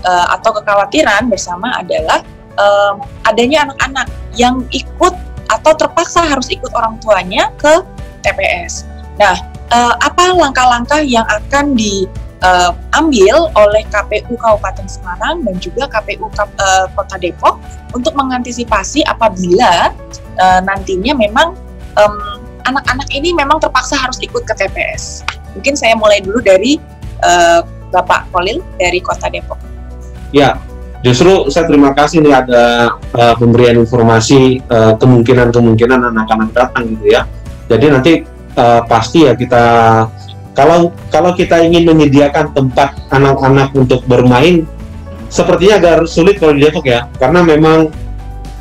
[0.06, 2.22] uh, atau kekhawatiran bersama adalah
[2.58, 2.94] uh,
[3.26, 4.06] adanya anak-anak
[4.38, 5.14] yang ikut
[5.46, 7.82] atau terpaksa harus ikut orang tuanya ke
[8.22, 8.86] TPS.
[9.18, 9.34] Nah,
[9.72, 12.06] uh, apa langkah-langkah yang akan di
[12.42, 17.58] uh, ambil oleh KPU Kabupaten Semarang dan juga KPU uh, Kota Depok
[17.94, 19.94] untuk mengantisipasi apabila
[20.38, 21.56] uh, nantinya memang
[21.96, 25.24] anak anak-anak ini memang terpaksa harus ikut ke TPS.
[25.56, 26.76] Mungkin saya mulai dulu dari
[27.24, 29.56] uh, Bapak Kolil dari Kota Depok.
[30.34, 30.60] Ya,
[31.00, 37.22] justru saya terima kasih nih ada uh, pemberian informasi uh, kemungkinan-kemungkinan anak-anak datang gitu ya.
[37.70, 38.12] Jadi nanti
[38.56, 39.64] uh, pasti ya kita
[40.56, 44.64] kalau kalau kita ingin menyediakan tempat anak-anak untuk bermain
[45.28, 47.06] sepertinya agak sulit kalau di Depok ya.
[47.20, 47.92] Karena memang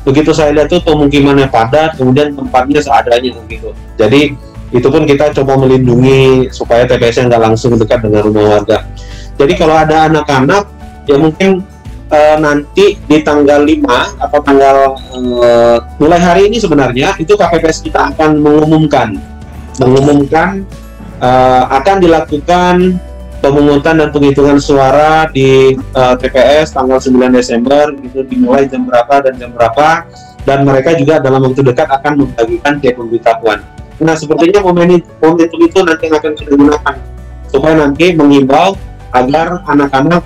[0.06, 4.38] begitu saya lihat tuh pemukimannya padat kemudian tempatnya seadanya gitu jadi
[4.70, 8.82] itu pun kita coba melindungi supaya TPS-nya nggak langsung dekat dengan rumah warga.
[9.38, 10.66] Jadi kalau ada anak-anak
[11.06, 11.62] ya mungkin
[12.10, 14.76] uh, nanti di tanggal 5 atau tanggal
[15.14, 19.14] uh, mulai hari ini sebenarnya itu KPPS kita akan mengumumkan
[19.80, 20.64] mengumumkan
[21.20, 23.00] uh, akan dilakukan
[23.44, 29.34] pemungutan dan penghitungan suara di uh, TPS tanggal 9 Desember itu dimulai jam berapa dan
[29.38, 30.08] jam berapa
[30.46, 33.60] dan mereka juga dalam waktu dekat akan membagikan tiap pemberitahuan.
[33.96, 36.94] Nah, sepertinya momen itu, itu nanti akan kita gunakan
[37.48, 38.76] supaya nanti mengimbau
[39.10, 40.22] agar anak-anak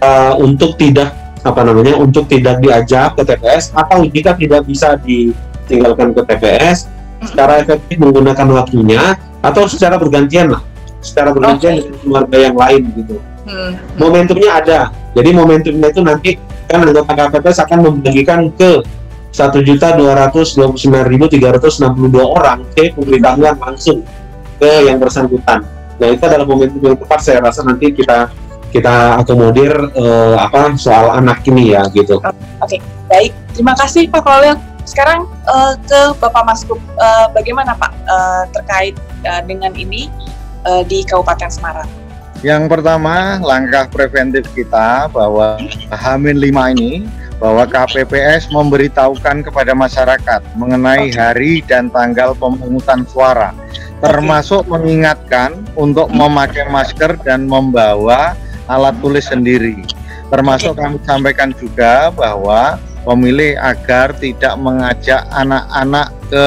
[0.00, 6.12] uh, untuk tidak apa namanya untuk tidak diajak ke TPS atau jika tidak bisa ditinggalkan
[6.12, 6.88] ke TPS
[7.24, 10.62] secara efektif menggunakan waktunya atau secara bergantian lah
[11.00, 11.82] secara bergantian okay.
[11.84, 13.16] dengan keluarga yang lain gitu.
[13.48, 13.72] Hmm.
[13.96, 14.80] Momentumnya ada.
[15.16, 16.30] Jadi momentumnya itu nanti
[16.68, 18.84] kan anggota KPPS akan membagikan ke
[19.30, 22.94] satu juta dua ratus dua puluh sembilan ribu tiga ratus enam puluh dua orang ke
[22.94, 24.04] pemberitahuan langsung
[24.60, 25.64] ke yang bersangkutan.
[25.98, 28.30] Nah itu adalah momentum yang tepat saya rasa nanti kita
[28.70, 32.22] kita akomodir uh, apa soal anak ini ya gitu.
[32.22, 32.30] Oke,
[32.62, 32.78] okay.
[33.10, 33.32] baik.
[33.56, 34.69] Terima kasih Pak Kolil.
[34.90, 40.10] Sekarang uh, ke Bapak Maskup, uh, bagaimana Pak uh, terkait uh, dengan ini
[40.66, 41.86] uh, di Kabupaten Semarang?
[42.42, 45.62] Yang pertama, langkah preventif kita bahwa
[45.94, 47.06] Hamin 5 ini
[47.38, 53.54] bahwa KPPS memberitahukan kepada masyarakat mengenai hari dan tanggal pemungutan suara,
[54.02, 58.34] termasuk mengingatkan untuk memakai masker dan membawa
[58.66, 59.86] alat tulis sendiri.
[60.34, 66.46] Termasuk kami sampaikan juga bahwa pemilih agar tidak mengajak anak-anak ke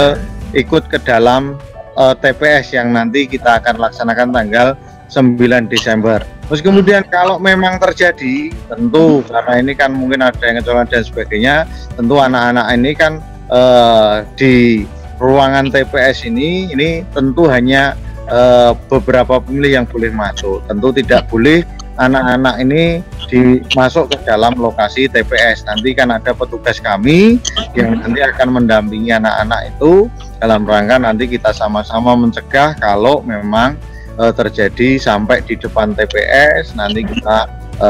[0.53, 1.57] ikut ke dalam
[1.97, 4.67] uh, eh, TPS yang nanti kita akan laksanakan tanggal
[5.09, 6.21] 9 Desember.
[6.49, 11.55] Terus kemudian kalau memang terjadi, tentu karena ini kan mungkin ada yang kecolongan dan sebagainya,
[11.93, 13.13] tentu anak-anak ini kan
[13.53, 14.83] uh, di
[15.21, 17.93] ruangan TPS ini, ini tentu hanya
[18.27, 20.65] uh, beberapa pemilih yang boleh masuk.
[20.67, 21.63] Tentu tidak boleh
[21.97, 25.65] anak-anak ini dimasuk ke dalam lokasi TPS.
[25.65, 27.37] Nanti kan ada petugas kami
[27.77, 30.09] yang nanti akan mendampingi anak-anak itu
[30.41, 33.77] dalam rangka nanti kita sama-sama mencegah kalau memang
[34.19, 37.47] e, terjadi sampai di depan TPS nanti kita
[37.79, 37.89] e,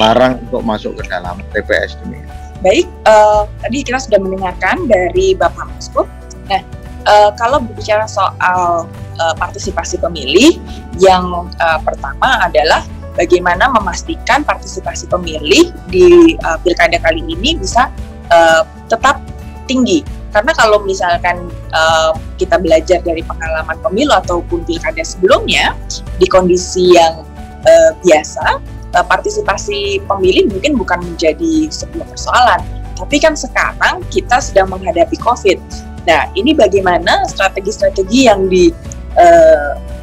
[0.00, 2.46] larang untuk masuk ke dalam TPS ini.
[2.64, 6.08] Baik, uh, tadi kita sudah mendengarkan dari Bapak Masku.
[6.48, 6.62] Nah,
[7.04, 8.88] uh, kalau berbicara soal
[9.20, 10.56] uh, partisipasi pemilih,
[10.96, 12.80] yang uh, pertama adalah
[13.16, 17.88] bagaimana memastikan partisipasi pemilih di uh, pilkada kali ini bisa
[18.30, 19.18] uh, tetap
[19.66, 20.04] tinggi.
[20.30, 25.72] Karena kalau misalkan uh, kita belajar dari pengalaman pemilu ataupun pilkada sebelumnya
[26.20, 27.24] di kondisi yang
[27.64, 28.60] uh, biasa,
[28.92, 32.60] uh, partisipasi pemilih mungkin bukan menjadi sebuah persoalan.
[32.96, 35.58] Tapi kan sekarang kita sedang menghadapi COVID.
[36.06, 38.70] Nah, ini bagaimana strategi-strategi yang di
[39.18, 39.95] uh,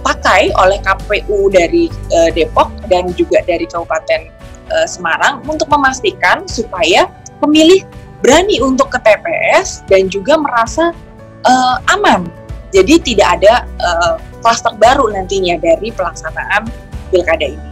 [0.00, 4.32] dipakai oleh KPU dari uh, Depok dan juga dari Kabupaten
[4.72, 7.12] uh, Semarang untuk memastikan supaya
[7.44, 7.84] pemilih
[8.24, 10.96] berani untuk ke TPS dan juga merasa
[11.44, 12.24] uh, aman.
[12.72, 14.16] Jadi tidak ada uh,
[14.80, 16.64] baru nantinya dari pelaksanaan
[17.12, 17.68] pilkada ini.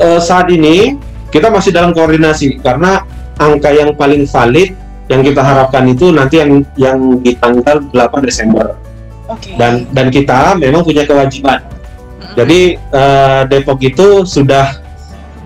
[0.00, 0.96] Uh, saat ini
[1.28, 3.04] kita masih dalam koordinasi karena
[3.36, 4.72] angka yang paling valid
[5.12, 8.85] yang kita harapkan itu nanti yang yang di tanggal 8 Desember
[9.26, 9.58] Okay.
[9.58, 11.58] Dan dan kita memang punya kewajiban.
[11.62, 12.34] Mm-hmm.
[12.38, 12.60] Jadi
[12.94, 14.78] uh, Depok itu sudah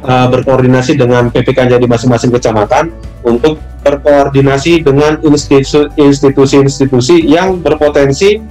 [0.05, 2.93] uh, berkoordinasi dengan PPK di masing-masing kecamatan
[3.25, 8.45] untuk berkoordinasi dengan institusi-institusi yang berpotensi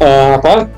[0.00, 0.68] uh, apa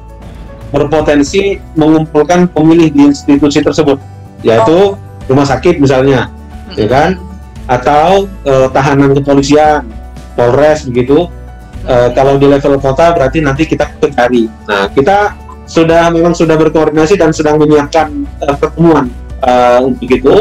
[0.72, 4.00] berpotensi mengumpulkan pemilih di institusi tersebut,
[4.40, 4.96] yaitu oh.
[5.28, 6.32] rumah sakit misalnya,
[6.72, 6.80] hmm.
[6.80, 7.10] ya kan,
[7.68, 9.84] atau uh, tahanan kepolisian,
[10.32, 11.28] Polres begitu,
[11.86, 14.46] uh, kalau di level kota berarti nanti kita cari.
[14.68, 15.34] Nah, kita
[15.66, 19.08] sudah memang sudah berkoordinasi dan sedang menyiapkan uh, pertemuan
[19.42, 20.36] uh, untuk itu.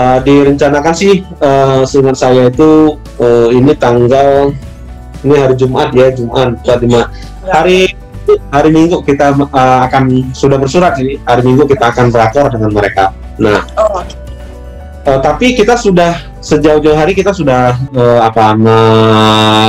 [0.00, 4.54] Uh, direncanakan sih uh, seingat saya itu uh, ini tanggal
[5.26, 7.92] ini hari Jumat ya Jumat 25 hari
[8.48, 13.12] hari Minggu kita uh, akan sudah bersurat sih hari Minggu kita akan berakor dengan mereka.
[13.40, 14.00] Nah, oh.
[15.00, 18.56] Uh, tapi kita sudah sejauh-jauh hari kita sudah uh, apa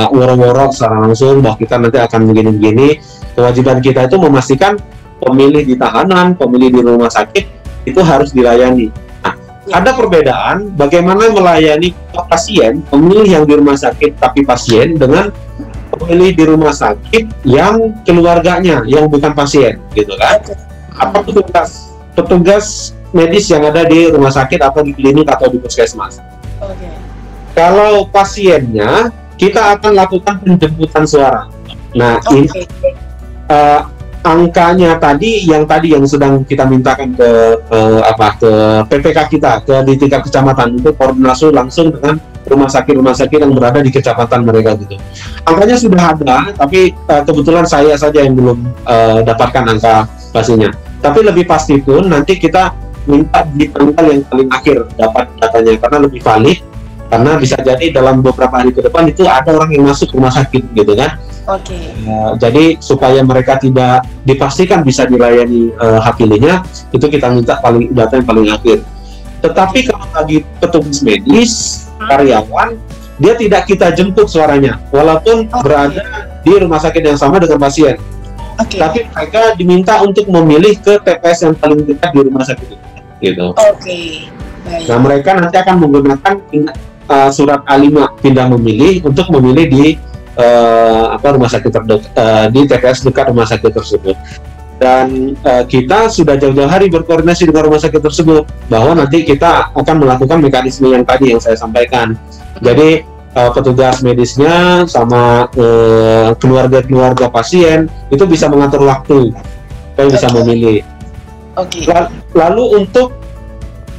[0.08, 2.88] ngorok-ngorok secara langsung bahwa kita nanti akan begini-begini.
[3.32, 4.76] Kewajiban kita itu memastikan
[5.20, 7.44] pemilih di tahanan, pemilih di rumah sakit
[7.88, 8.92] itu harus dilayani.
[9.24, 9.78] Nah, Ya.
[9.78, 11.94] ada perbedaan bagaimana melayani
[12.26, 15.30] pasien, pemilih yang di rumah sakit tapi pasien dengan
[15.94, 20.42] pemilih di rumah sakit yang keluarganya yang bukan pasien, gitu kan?
[20.98, 26.18] Apa petugas petugas medis yang ada di rumah sakit atau di klinik atau di puskesmas?
[26.62, 26.88] Oke.
[27.52, 31.50] Kalau pasiennya, kita akan lakukan penjemputan suara.
[31.92, 32.64] Nah, ini Oke.
[33.52, 33.80] eh,
[34.22, 38.52] angkanya tadi yang tadi yang sedang kita mintakan ke eh, apa ke
[38.86, 43.52] PPK kita ke di tingkat kecamatan itu koordinasi langsung dengan rumah sakit rumah sakit yang
[43.52, 44.94] berada di kecamatan mereka gitu.
[45.42, 50.70] Angkanya sudah ada, tapi eh, kebetulan saya saja yang belum eh, dapatkan angka pastinya.
[51.02, 52.70] Tapi lebih pasti pun nanti kita
[53.08, 56.58] minta di tanggal yang paling akhir dapat datanya karena lebih valid
[57.12, 60.64] karena bisa jadi dalam beberapa hari ke depan itu ada orang yang masuk rumah sakit
[60.72, 61.18] gitu kan
[61.50, 61.74] Oke.
[62.06, 66.62] Uh, jadi supaya mereka tidak dipastikan bisa dilayani uh, hak pilihnya,
[66.94, 68.78] itu kita minta paling data yang paling akhir.
[69.42, 71.52] Tetapi kalau bagi petugas medis,
[71.98, 72.78] karyawan,
[73.18, 75.66] dia tidak kita jemput suaranya, walaupun Oke.
[75.66, 77.98] berada di rumah sakit yang sama dengan pasien.
[78.62, 78.78] Oke.
[78.78, 82.91] Tapi mereka diminta untuk memilih ke TPS yang paling dekat di rumah sakit itu.
[83.22, 83.46] Gitu.
[83.54, 84.26] Oke.
[84.62, 84.86] Baik.
[84.90, 86.34] Nah, mereka nanti akan menggunakan
[87.06, 89.86] uh, surat A5 pindah memilih untuk memilih di
[90.38, 94.16] uh, apa rumah sakit terdekat uh, di TPS dekat rumah sakit tersebut.
[94.82, 99.96] Dan uh, kita sudah jauh-jauh hari berkoordinasi dengan rumah sakit tersebut bahwa nanti kita akan
[100.02, 102.18] melakukan mekanisme yang tadi yang saya sampaikan.
[102.58, 103.06] Jadi
[103.38, 109.30] uh, petugas medisnya sama uh, keluarga-keluarga pasien itu bisa mengatur waktu,
[109.94, 110.82] supaya bisa memilih.
[111.54, 111.84] Oke.
[111.86, 113.14] La- Lalu untuk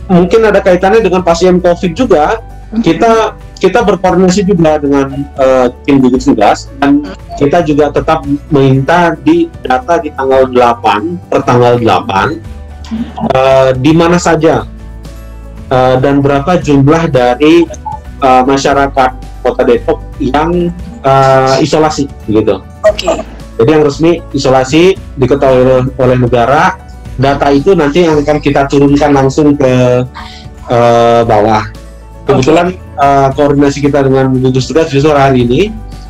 [0.09, 2.41] mungkin ada kaitannya dengan pasien COVID juga,
[2.81, 5.07] kita kita berkoordinasi juga dengan
[5.39, 7.05] eh, tim gugus tugas dan
[7.39, 12.43] kita juga tetap meminta di data di tanggal 8 per tanggal 8
[13.31, 14.65] eh, di mana saja
[15.69, 17.63] eh, dan berapa jumlah dari
[18.19, 19.11] eh, masyarakat
[19.43, 20.71] Kota Depok yang
[21.03, 22.59] eh, isolasi gitu.
[22.83, 23.21] Oke.
[23.53, 26.82] Jadi yang resmi isolasi diketahui oleh, oleh negara.
[27.13, 30.01] Data itu nanti yang akan kita turunkan langsung ke
[30.69, 31.63] eh, bawah.
[32.23, 35.61] Kebetulan eh, koordinasi kita dengan gugus tugas justru hari ini.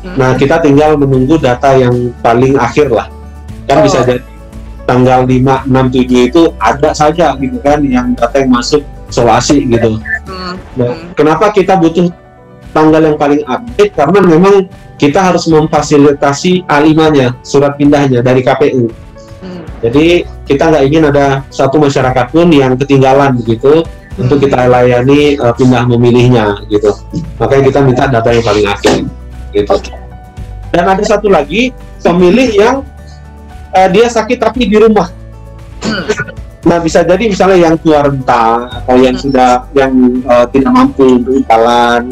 [0.04, 0.16] Hmm.
[0.20, 3.08] Nah kita tinggal menunggu data yang paling akhir lah.
[3.64, 3.84] Kan Oh.
[3.84, 4.20] bisa jadi
[4.84, 9.96] tanggal 5, 6, 7 itu ada saja gitu kan yang data yang masuk isolasi gitu.
[10.28, 10.56] Hmm.
[10.76, 11.12] Nah, Hmm.
[11.16, 12.12] kenapa kita butuh
[12.72, 13.92] tanggal yang paling update?
[13.96, 18.92] Karena memang kita harus memfasilitasi A5-nya, surat pindahnya dari KPU.
[19.84, 19.92] Hmm.
[19.92, 23.84] Jadi kita nggak ingin ada satu masyarakat pun yang ketinggalan begitu
[24.16, 26.88] untuk kita layani eh, pindah memilihnya gitu.
[27.36, 28.96] Makanya kita minta data yang paling akhir
[29.52, 29.76] gitu.
[30.72, 32.76] Dan ada satu lagi pemilih yang
[33.76, 35.12] eh, dia sakit tapi di rumah.
[35.84, 36.32] Hmm.
[36.64, 39.24] Nah bisa jadi misalnya yang tua renta atau yang Hmm.
[39.28, 39.92] sudah yang
[40.24, 42.08] eh, tidak mampu untuk jalan.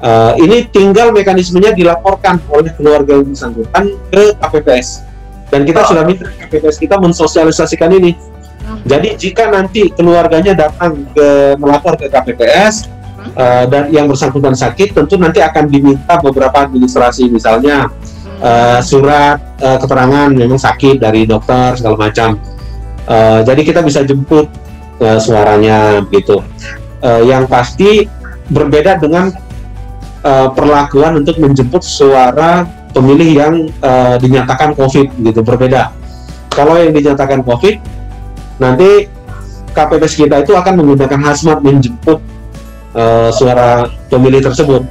[0.00, 5.09] Eh, ini tinggal mekanismenya dilaporkan oleh keluarga yang bersangkutan ke KPPS
[5.50, 5.88] dan kita Oh.
[5.90, 8.14] sudah minta KPPS kita mensosialisasikan ini.
[8.60, 8.80] Hmm.
[8.86, 12.86] Jadi jika nanti keluarganya datang ke melapor ke KPPS
[13.20, 13.34] Hmm.
[13.36, 18.40] eh, dan yang bersangkutan sakit, tentu nanti akan diminta beberapa administrasi misalnya Hmm.
[18.40, 22.40] eh, surat eh, keterangan memang sakit dari dokter segala macam.
[23.04, 24.48] Eh, jadi kita bisa jemput
[25.00, 26.40] eh, suaranya gitu.
[27.00, 28.04] Eh, yang pasti
[28.46, 29.32] berbeda dengan
[30.20, 35.94] eh, perlakuan untuk menjemput suara pemilih yang eh, dinyatakan COVID gitu berbeda.
[36.50, 37.76] Kalau yang dinyatakan COVID
[38.60, 39.06] nanti
[39.70, 42.18] KPPS kita itu akan menggunakan hazmat menjemput
[42.94, 44.82] eh, suara pemilih tersebut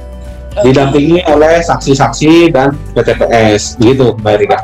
[0.66, 4.58] didampingi oleh saksi-saksi dan PTPS gitu Mbak Erika.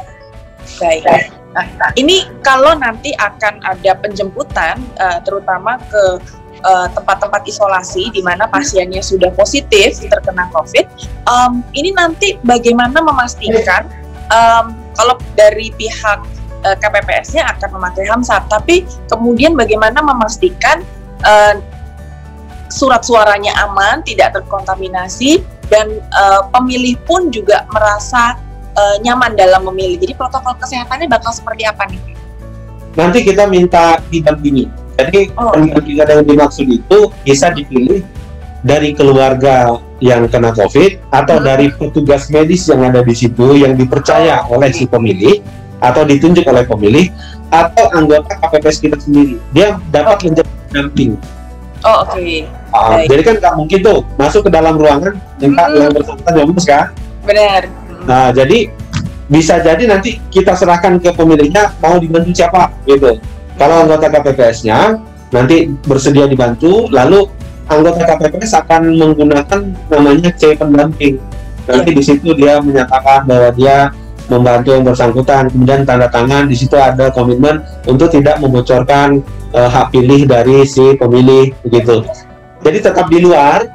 [0.82, 1.30] Baik.
[1.56, 6.20] Nah, ini kalau nanti akan ada penjemputan, eh, terutama ke
[6.62, 10.86] eh, tempat-tempat isolasi di mana pasiennya sudah positif terkena COVID,
[11.26, 13.88] em, ini nanti bagaimana memastikan
[14.30, 16.20] em, kalau dari pihak
[16.64, 20.80] eh, KPPS-nya akan memakai Hamsat, tapi kemudian bagaimana memastikan
[21.24, 21.54] eh,
[22.72, 28.38] surat suaranya aman, tidak terkontaminasi, dan eh, pemilih pun juga merasa
[28.74, 29.98] eh, nyaman dalam memilih.
[30.02, 32.00] Jadi protokol kesehatannya bakal seperti apa nih?
[32.96, 34.85] Nanti kita minta didampingi.
[34.96, 35.52] Jadi Oh.
[35.52, 38.00] pendampingan yang dimaksud itu bisa dipilih
[38.60, 41.46] dari keluarga yang kena COVID atau Hmm.
[41.46, 45.40] dari petugas medis yang ada di situ yang dipercaya oleh si pemilih
[45.78, 47.06] atau ditunjuk oleh pemilih
[47.46, 49.36] atau anggota KPPS kita sendiri.
[49.52, 51.12] Dia dapat menjadi pendamping.
[51.84, 52.18] Oh oke,
[52.72, 53.06] Ah, Baik.
[53.08, 55.76] jadi kan nggak mungkin tuh masuk ke dalam ruangan minta Mm-mm.
[55.78, 56.84] yang bersangkutan lemes kan?
[57.22, 57.62] benar.
[58.04, 58.58] Nah, jadi
[59.26, 63.18] bisa jadi nanti kita serahkan ke pemiliknya mau dibantu siapa gitu.
[63.56, 65.00] Kalau anggota KPPS-nya
[65.32, 67.26] nanti bersedia dibantu, lalu
[67.66, 71.16] anggota KPPS akan menggunakan namanya C pendamping.
[71.66, 73.90] Nanti di situ dia menyatakan bahwa dia
[74.30, 79.22] membantu yang bersangkutan, kemudian tanda tangan di situ ada komitmen untuk tidak membocorkan
[79.54, 82.02] uh, hak pilih dari si pemilih begitu.
[82.62, 83.66] Jadi tetap di luar,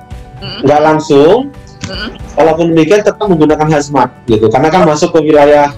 [0.64, 0.88] nggak mm.
[0.88, 1.52] langsung,
[1.92, 2.14] Hmm.
[2.38, 5.74] Walaupun demikian tetap menggunakan hazmat gitu, karena kan masuk ke wilayah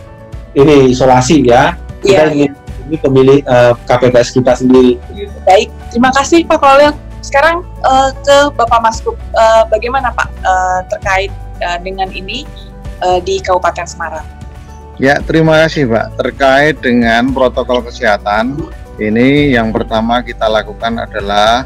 [0.54, 1.74] ini isolasi ya.
[2.04, 2.34] Kita yeah.
[2.36, 2.52] ingin
[2.88, 5.00] ini pemilih uh, eh, KPPS kita sendiri.
[5.48, 6.92] Baik, terima kasih Pak Kolil.
[7.24, 11.32] Sekarang uh, ke Bapak Maskup, uh, bagaimana Pak uh, terkait
[11.64, 12.44] uh, dengan ini
[13.00, 14.28] uh, di Kabupaten Semarang?
[15.00, 16.20] Ya, terima kasih Pak.
[16.20, 18.60] Terkait dengan protokol kesehatan,
[19.02, 21.66] ini yang pertama kita lakukan adalah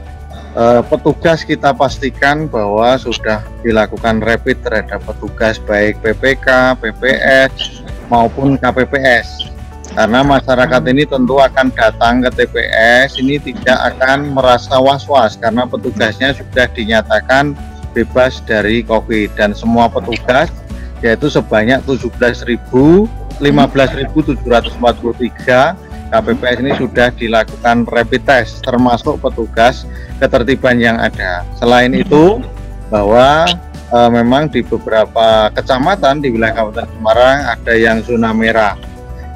[0.56, 9.57] uh, petugas kita pastikan bahwa sudah dilakukan rapid terhadap petugas baik PPK, PPS maupun KPPS.
[9.96, 16.36] Karena masyarakat ini tentu akan datang ke TPS ini tidak akan merasa was-was karena petugasnya
[16.36, 17.56] sudah dinyatakan
[17.96, 20.52] bebas dari COVID dan semua petugas
[21.02, 22.58] yaitu sebanyak 17.000
[23.38, 25.78] 15.743
[26.08, 29.86] KPPS ini sudah dilakukan rapid test termasuk petugas
[30.18, 31.44] ketertiban yang ada.
[31.60, 32.42] Selain itu
[32.88, 33.46] bahwa
[33.92, 38.80] e, memang di beberapa kecamatan di wilayah Kabupaten Semarang ada yang zona merah.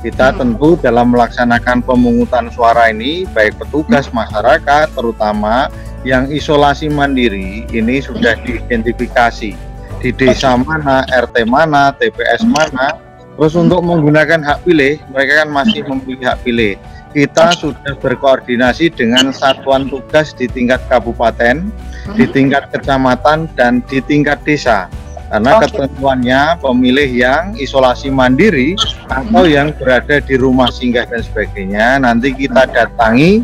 [0.02, 0.38] Kita hmm.
[0.42, 5.70] tentu dalam melaksanakan pemungutan suara ini baik petugas masyarakat terutama
[6.02, 9.54] yang isolasi mandiri ini sudah diidentifikasi.
[10.02, 15.82] Di desa mana, RT mana, TPS mana Terus untuk menggunakan hak pilih, mereka kan masih
[15.88, 16.78] memilih hak pilih.
[17.10, 21.74] Kita sudah berkoordinasi dengan satuan tugas di tingkat kabupaten,
[22.16, 24.88] di tingkat kecamatan, dan di tingkat desa.
[25.32, 25.72] Karena okay.
[25.72, 28.76] ketentuannya pemilih yang isolasi mandiri
[29.08, 33.40] atau yang berada di rumah singgah dan sebagainya, nanti kita datangi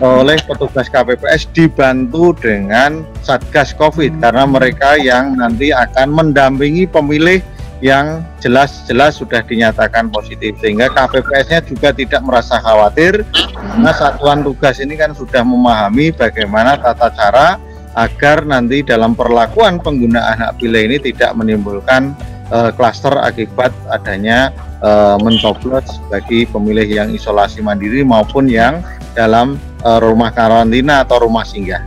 [0.00, 4.16] oleh petugas KPPS dibantu dengan Satgas Covid.
[4.24, 7.44] Karena mereka yang nanti akan mendampingi pemilih
[7.84, 10.56] yang jelas-jelas sudah dinyatakan positif.
[10.64, 13.20] Sehingga KPPS-nya juga tidak merasa khawatir.
[13.52, 20.36] Karena satuan tugas ini kan sudah memahami bagaimana tata cara agar nanti dalam perlakuan penggunaan
[20.36, 22.12] hak pilih ini tidak menimbulkan
[22.52, 24.52] uh, klaster akibat adanya
[24.84, 28.84] uh, mencoblos bagi pemilih yang isolasi mandiri maupun yang
[29.16, 31.82] dalam uh, rumah karantina atau rumah singgah.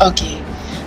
[0.00, 0.36] Oke, okay.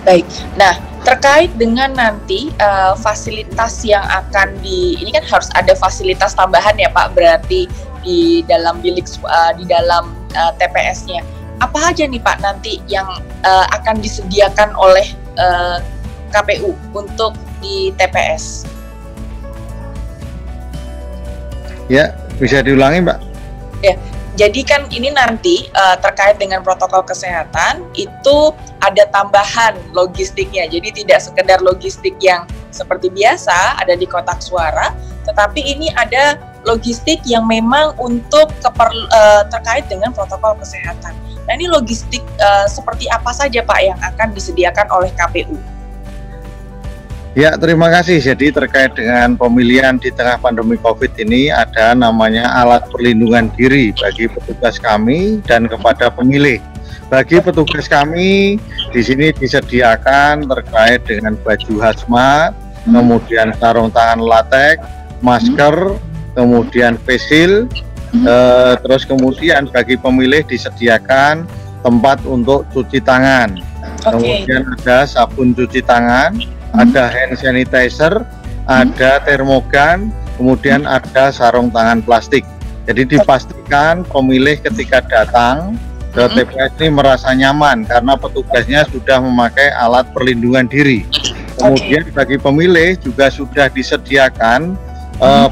[0.02, 0.26] baik.
[0.58, 0.74] Nah,
[1.06, 6.90] terkait dengan nanti uh, fasilitas yang akan di ini kan harus ada fasilitas tambahan ya
[6.90, 7.70] Pak berarti
[8.02, 11.22] di dalam bilik uh, di dalam uh, TPS-nya
[11.60, 13.08] apa aja nih Pak nanti yang
[13.44, 15.06] uh, akan disediakan oleh
[15.40, 15.80] uh,
[16.34, 17.32] KPU untuk
[17.64, 18.68] di TPS?
[21.86, 23.18] Ya bisa diulangi Mbak.
[23.80, 23.94] Ya
[24.36, 28.52] jadi kan ini nanti uh, terkait dengan protokol kesehatan itu
[28.84, 30.68] ada tambahan logistiknya.
[30.68, 34.92] Jadi tidak sekedar logistik yang seperti biasa ada di kotak suara,
[35.24, 36.36] tetapi ini ada
[36.68, 41.16] logistik yang memang untuk keper, uh, terkait dengan protokol kesehatan.
[41.46, 45.54] Nah ini logistik uh, seperti apa saja Pak yang akan disediakan oleh KPU?
[47.36, 48.16] Ya, terima kasih.
[48.16, 54.24] Jadi terkait dengan pemilihan di tengah pandemi COVID ini ada namanya alat perlindungan diri bagi
[54.24, 56.64] petugas kami dan kepada pemilih.
[57.12, 58.56] Bagi petugas kami
[58.88, 62.56] di sini disediakan terkait dengan baju hazmat,
[62.88, 62.96] hmm.
[62.96, 64.80] kemudian sarung tangan latex,
[65.20, 65.92] masker,
[66.32, 67.68] kemudian face shield,
[68.12, 68.24] hmm.
[68.26, 71.46] eh, terus kemudian bagi pemilih disediakan
[71.86, 73.58] tempat untuk cuci tangan.
[74.02, 74.10] Okay.
[74.46, 76.34] Kemudian ada sabun cuci tangan,
[76.74, 78.26] ada hand sanitizer,
[78.66, 82.42] ada termogan, kemudian ada sarung tangan plastik.
[82.86, 85.74] Jadi dipastikan pemilih ketika datang
[86.14, 91.02] ke TPS ini merasa nyaman karena petugasnya sudah memakai alat perlindungan diri.
[91.58, 94.78] Kemudian bagi pemilih juga sudah disediakan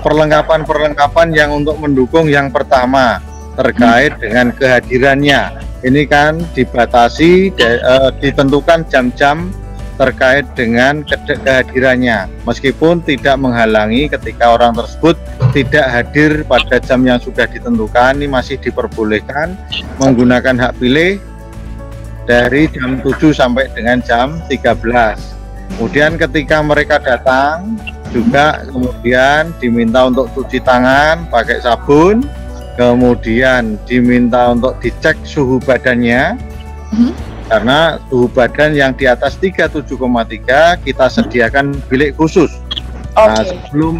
[0.00, 3.20] perlengkapan-perlengkapan uh, yang untuk mendukung yang pertama
[3.54, 5.62] terkait dengan kehadirannya.
[5.84, 9.52] Ini kan dibatasi, de, uh, ditentukan jam-jam
[9.94, 12.26] terkait dengan kehadirannya.
[12.48, 15.14] Meskipun tidak menghalangi ketika orang tersebut
[15.54, 19.54] tidak hadir pada jam yang sudah ditentukan ini masih diperbolehkan
[20.02, 21.22] menggunakan hak pilih
[22.26, 24.80] dari jam 7 sampai dengan jam 13
[25.76, 27.78] kemudian ketika mereka datang
[28.14, 32.22] juga kemudian diminta untuk cuci tangan pakai sabun
[32.78, 36.38] kemudian diminta untuk dicek suhu badannya
[36.94, 42.50] hmm karena suhu badan yang di atas 37,3 kita sediakan bilik khusus.
[43.14, 43.28] Okay.
[43.28, 43.94] Nah, sebelum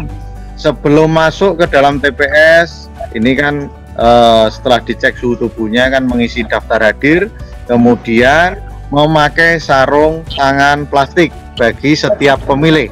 [0.57, 6.81] sebelum masuk ke dalam TPS ini kan uh, setelah dicek suhu tubuhnya kan mengisi daftar
[6.81, 7.29] hadir
[7.69, 8.57] kemudian
[8.89, 12.91] memakai sarung tangan plastik bagi setiap pemilih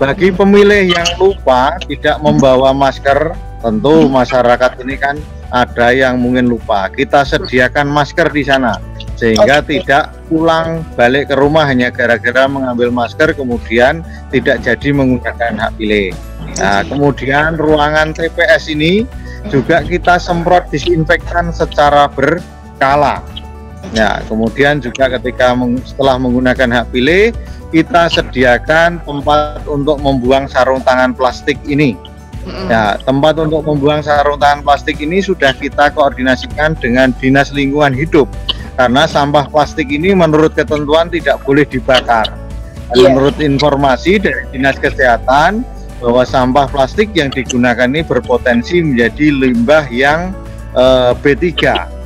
[0.00, 5.20] bagi pemilih yang lupa tidak membawa masker tentu masyarakat ini kan
[5.52, 8.80] ada yang mungkin lupa kita sediakan masker di sana
[9.20, 9.84] sehingga okay.
[9.84, 14.00] tidak pulang balik ke rumah hanya gara-gara mengambil masker kemudian
[14.32, 16.16] tidak jadi menggunakan hak pilih
[16.58, 19.06] Nah, kemudian ruangan TPS ini
[19.48, 23.22] juga kita semprot disinfektan secara berkala.
[23.94, 27.32] Ya, kemudian juga ketika meng, setelah menggunakan hak pilih,
[27.70, 31.94] kita sediakan tempat untuk membuang sarung tangan plastik ini.
[32.72, 38.26] Ya, tempat untuk membuang sarung tangan plastik ini sudah kita koordinasikan dengan Dinas Lingkungan Hidup
[38.80, 42.32] karena sampah plastik ini menurut ketentuan tidak boleh dibakar.
[42.96, 43.12] Yeah.
[43.12, 45.62] Menurut informasi dari Dinas Kesehatan,
[46.00, 50.32] bahwa sampah plastik yang digunakan ini berpotensi menjadi limbah yang
[50.72, 51.52] uh, eh, B3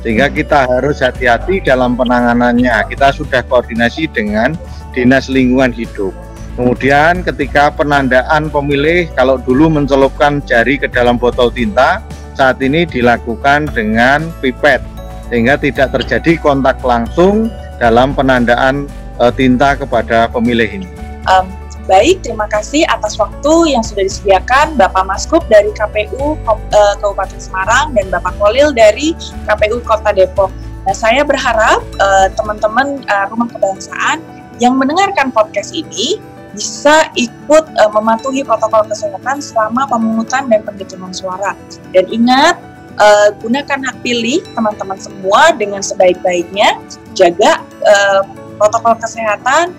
[0.03, 2.75] sehingga kita harus hati-hati dalam penanganannya.
[2.91, 4.53] Kita sudah koordinasi dengan
[4.95, 6.15] Dinas Lingkungan Hidup.
[6.55, 11.99] Kemudian ketika penandaan pemilih kalau dulu mencelupkan jari ke dalam botol tinta,
[12.31, 14.79] saat ini dilakukan dengan pipet
[15.27, 18.87] sehingga tidak terjadi kontak langsung dalam penandaan
[19.19, 20.87] uh, tinta kepada pemilih ini.
[21.27, 21.51] Um,
[21.85, 27.93] Baik, terima kasih atas waktu yang sudah disediakan Bapak Maskup dari KPU eh, Kabupaten Semarang
[27.93, 29.13] dan Bapak Kolil dari
[29.45, 30.49] KPU Kota Depok.
[30.81, 34.17] Nah, saya berharap uh, teman-teman uh, Rumah Kebangsaan
[34.59, 36.19] yang mendengarkan podcast ini
[36.55, 41.51] bisa ikut uh, mematuhi protokol kesehatan selama pemungutan dan penghitungan suara.
[41.91, 42.55] Dan ingat,
[42.95, 46.79] uh, gunakan hak pilih teman-teman semua dengan sebaik-baiknya,
[47.11, 48.23] jaga uh,
[48.55, 49.75] protokol kesehatan,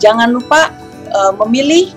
[0.00, 0.72] jangan lupa
[1.12, 1.92] uh, memilih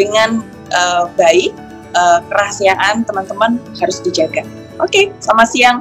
[0.00, 0.40] dengan
[0.72, 1.52] uh, baik,
[1.92, 4.40] uh, kerahasiaan teman-teman harus dijaga.
[4.80, 5.78] Oke, okay, selamat siang.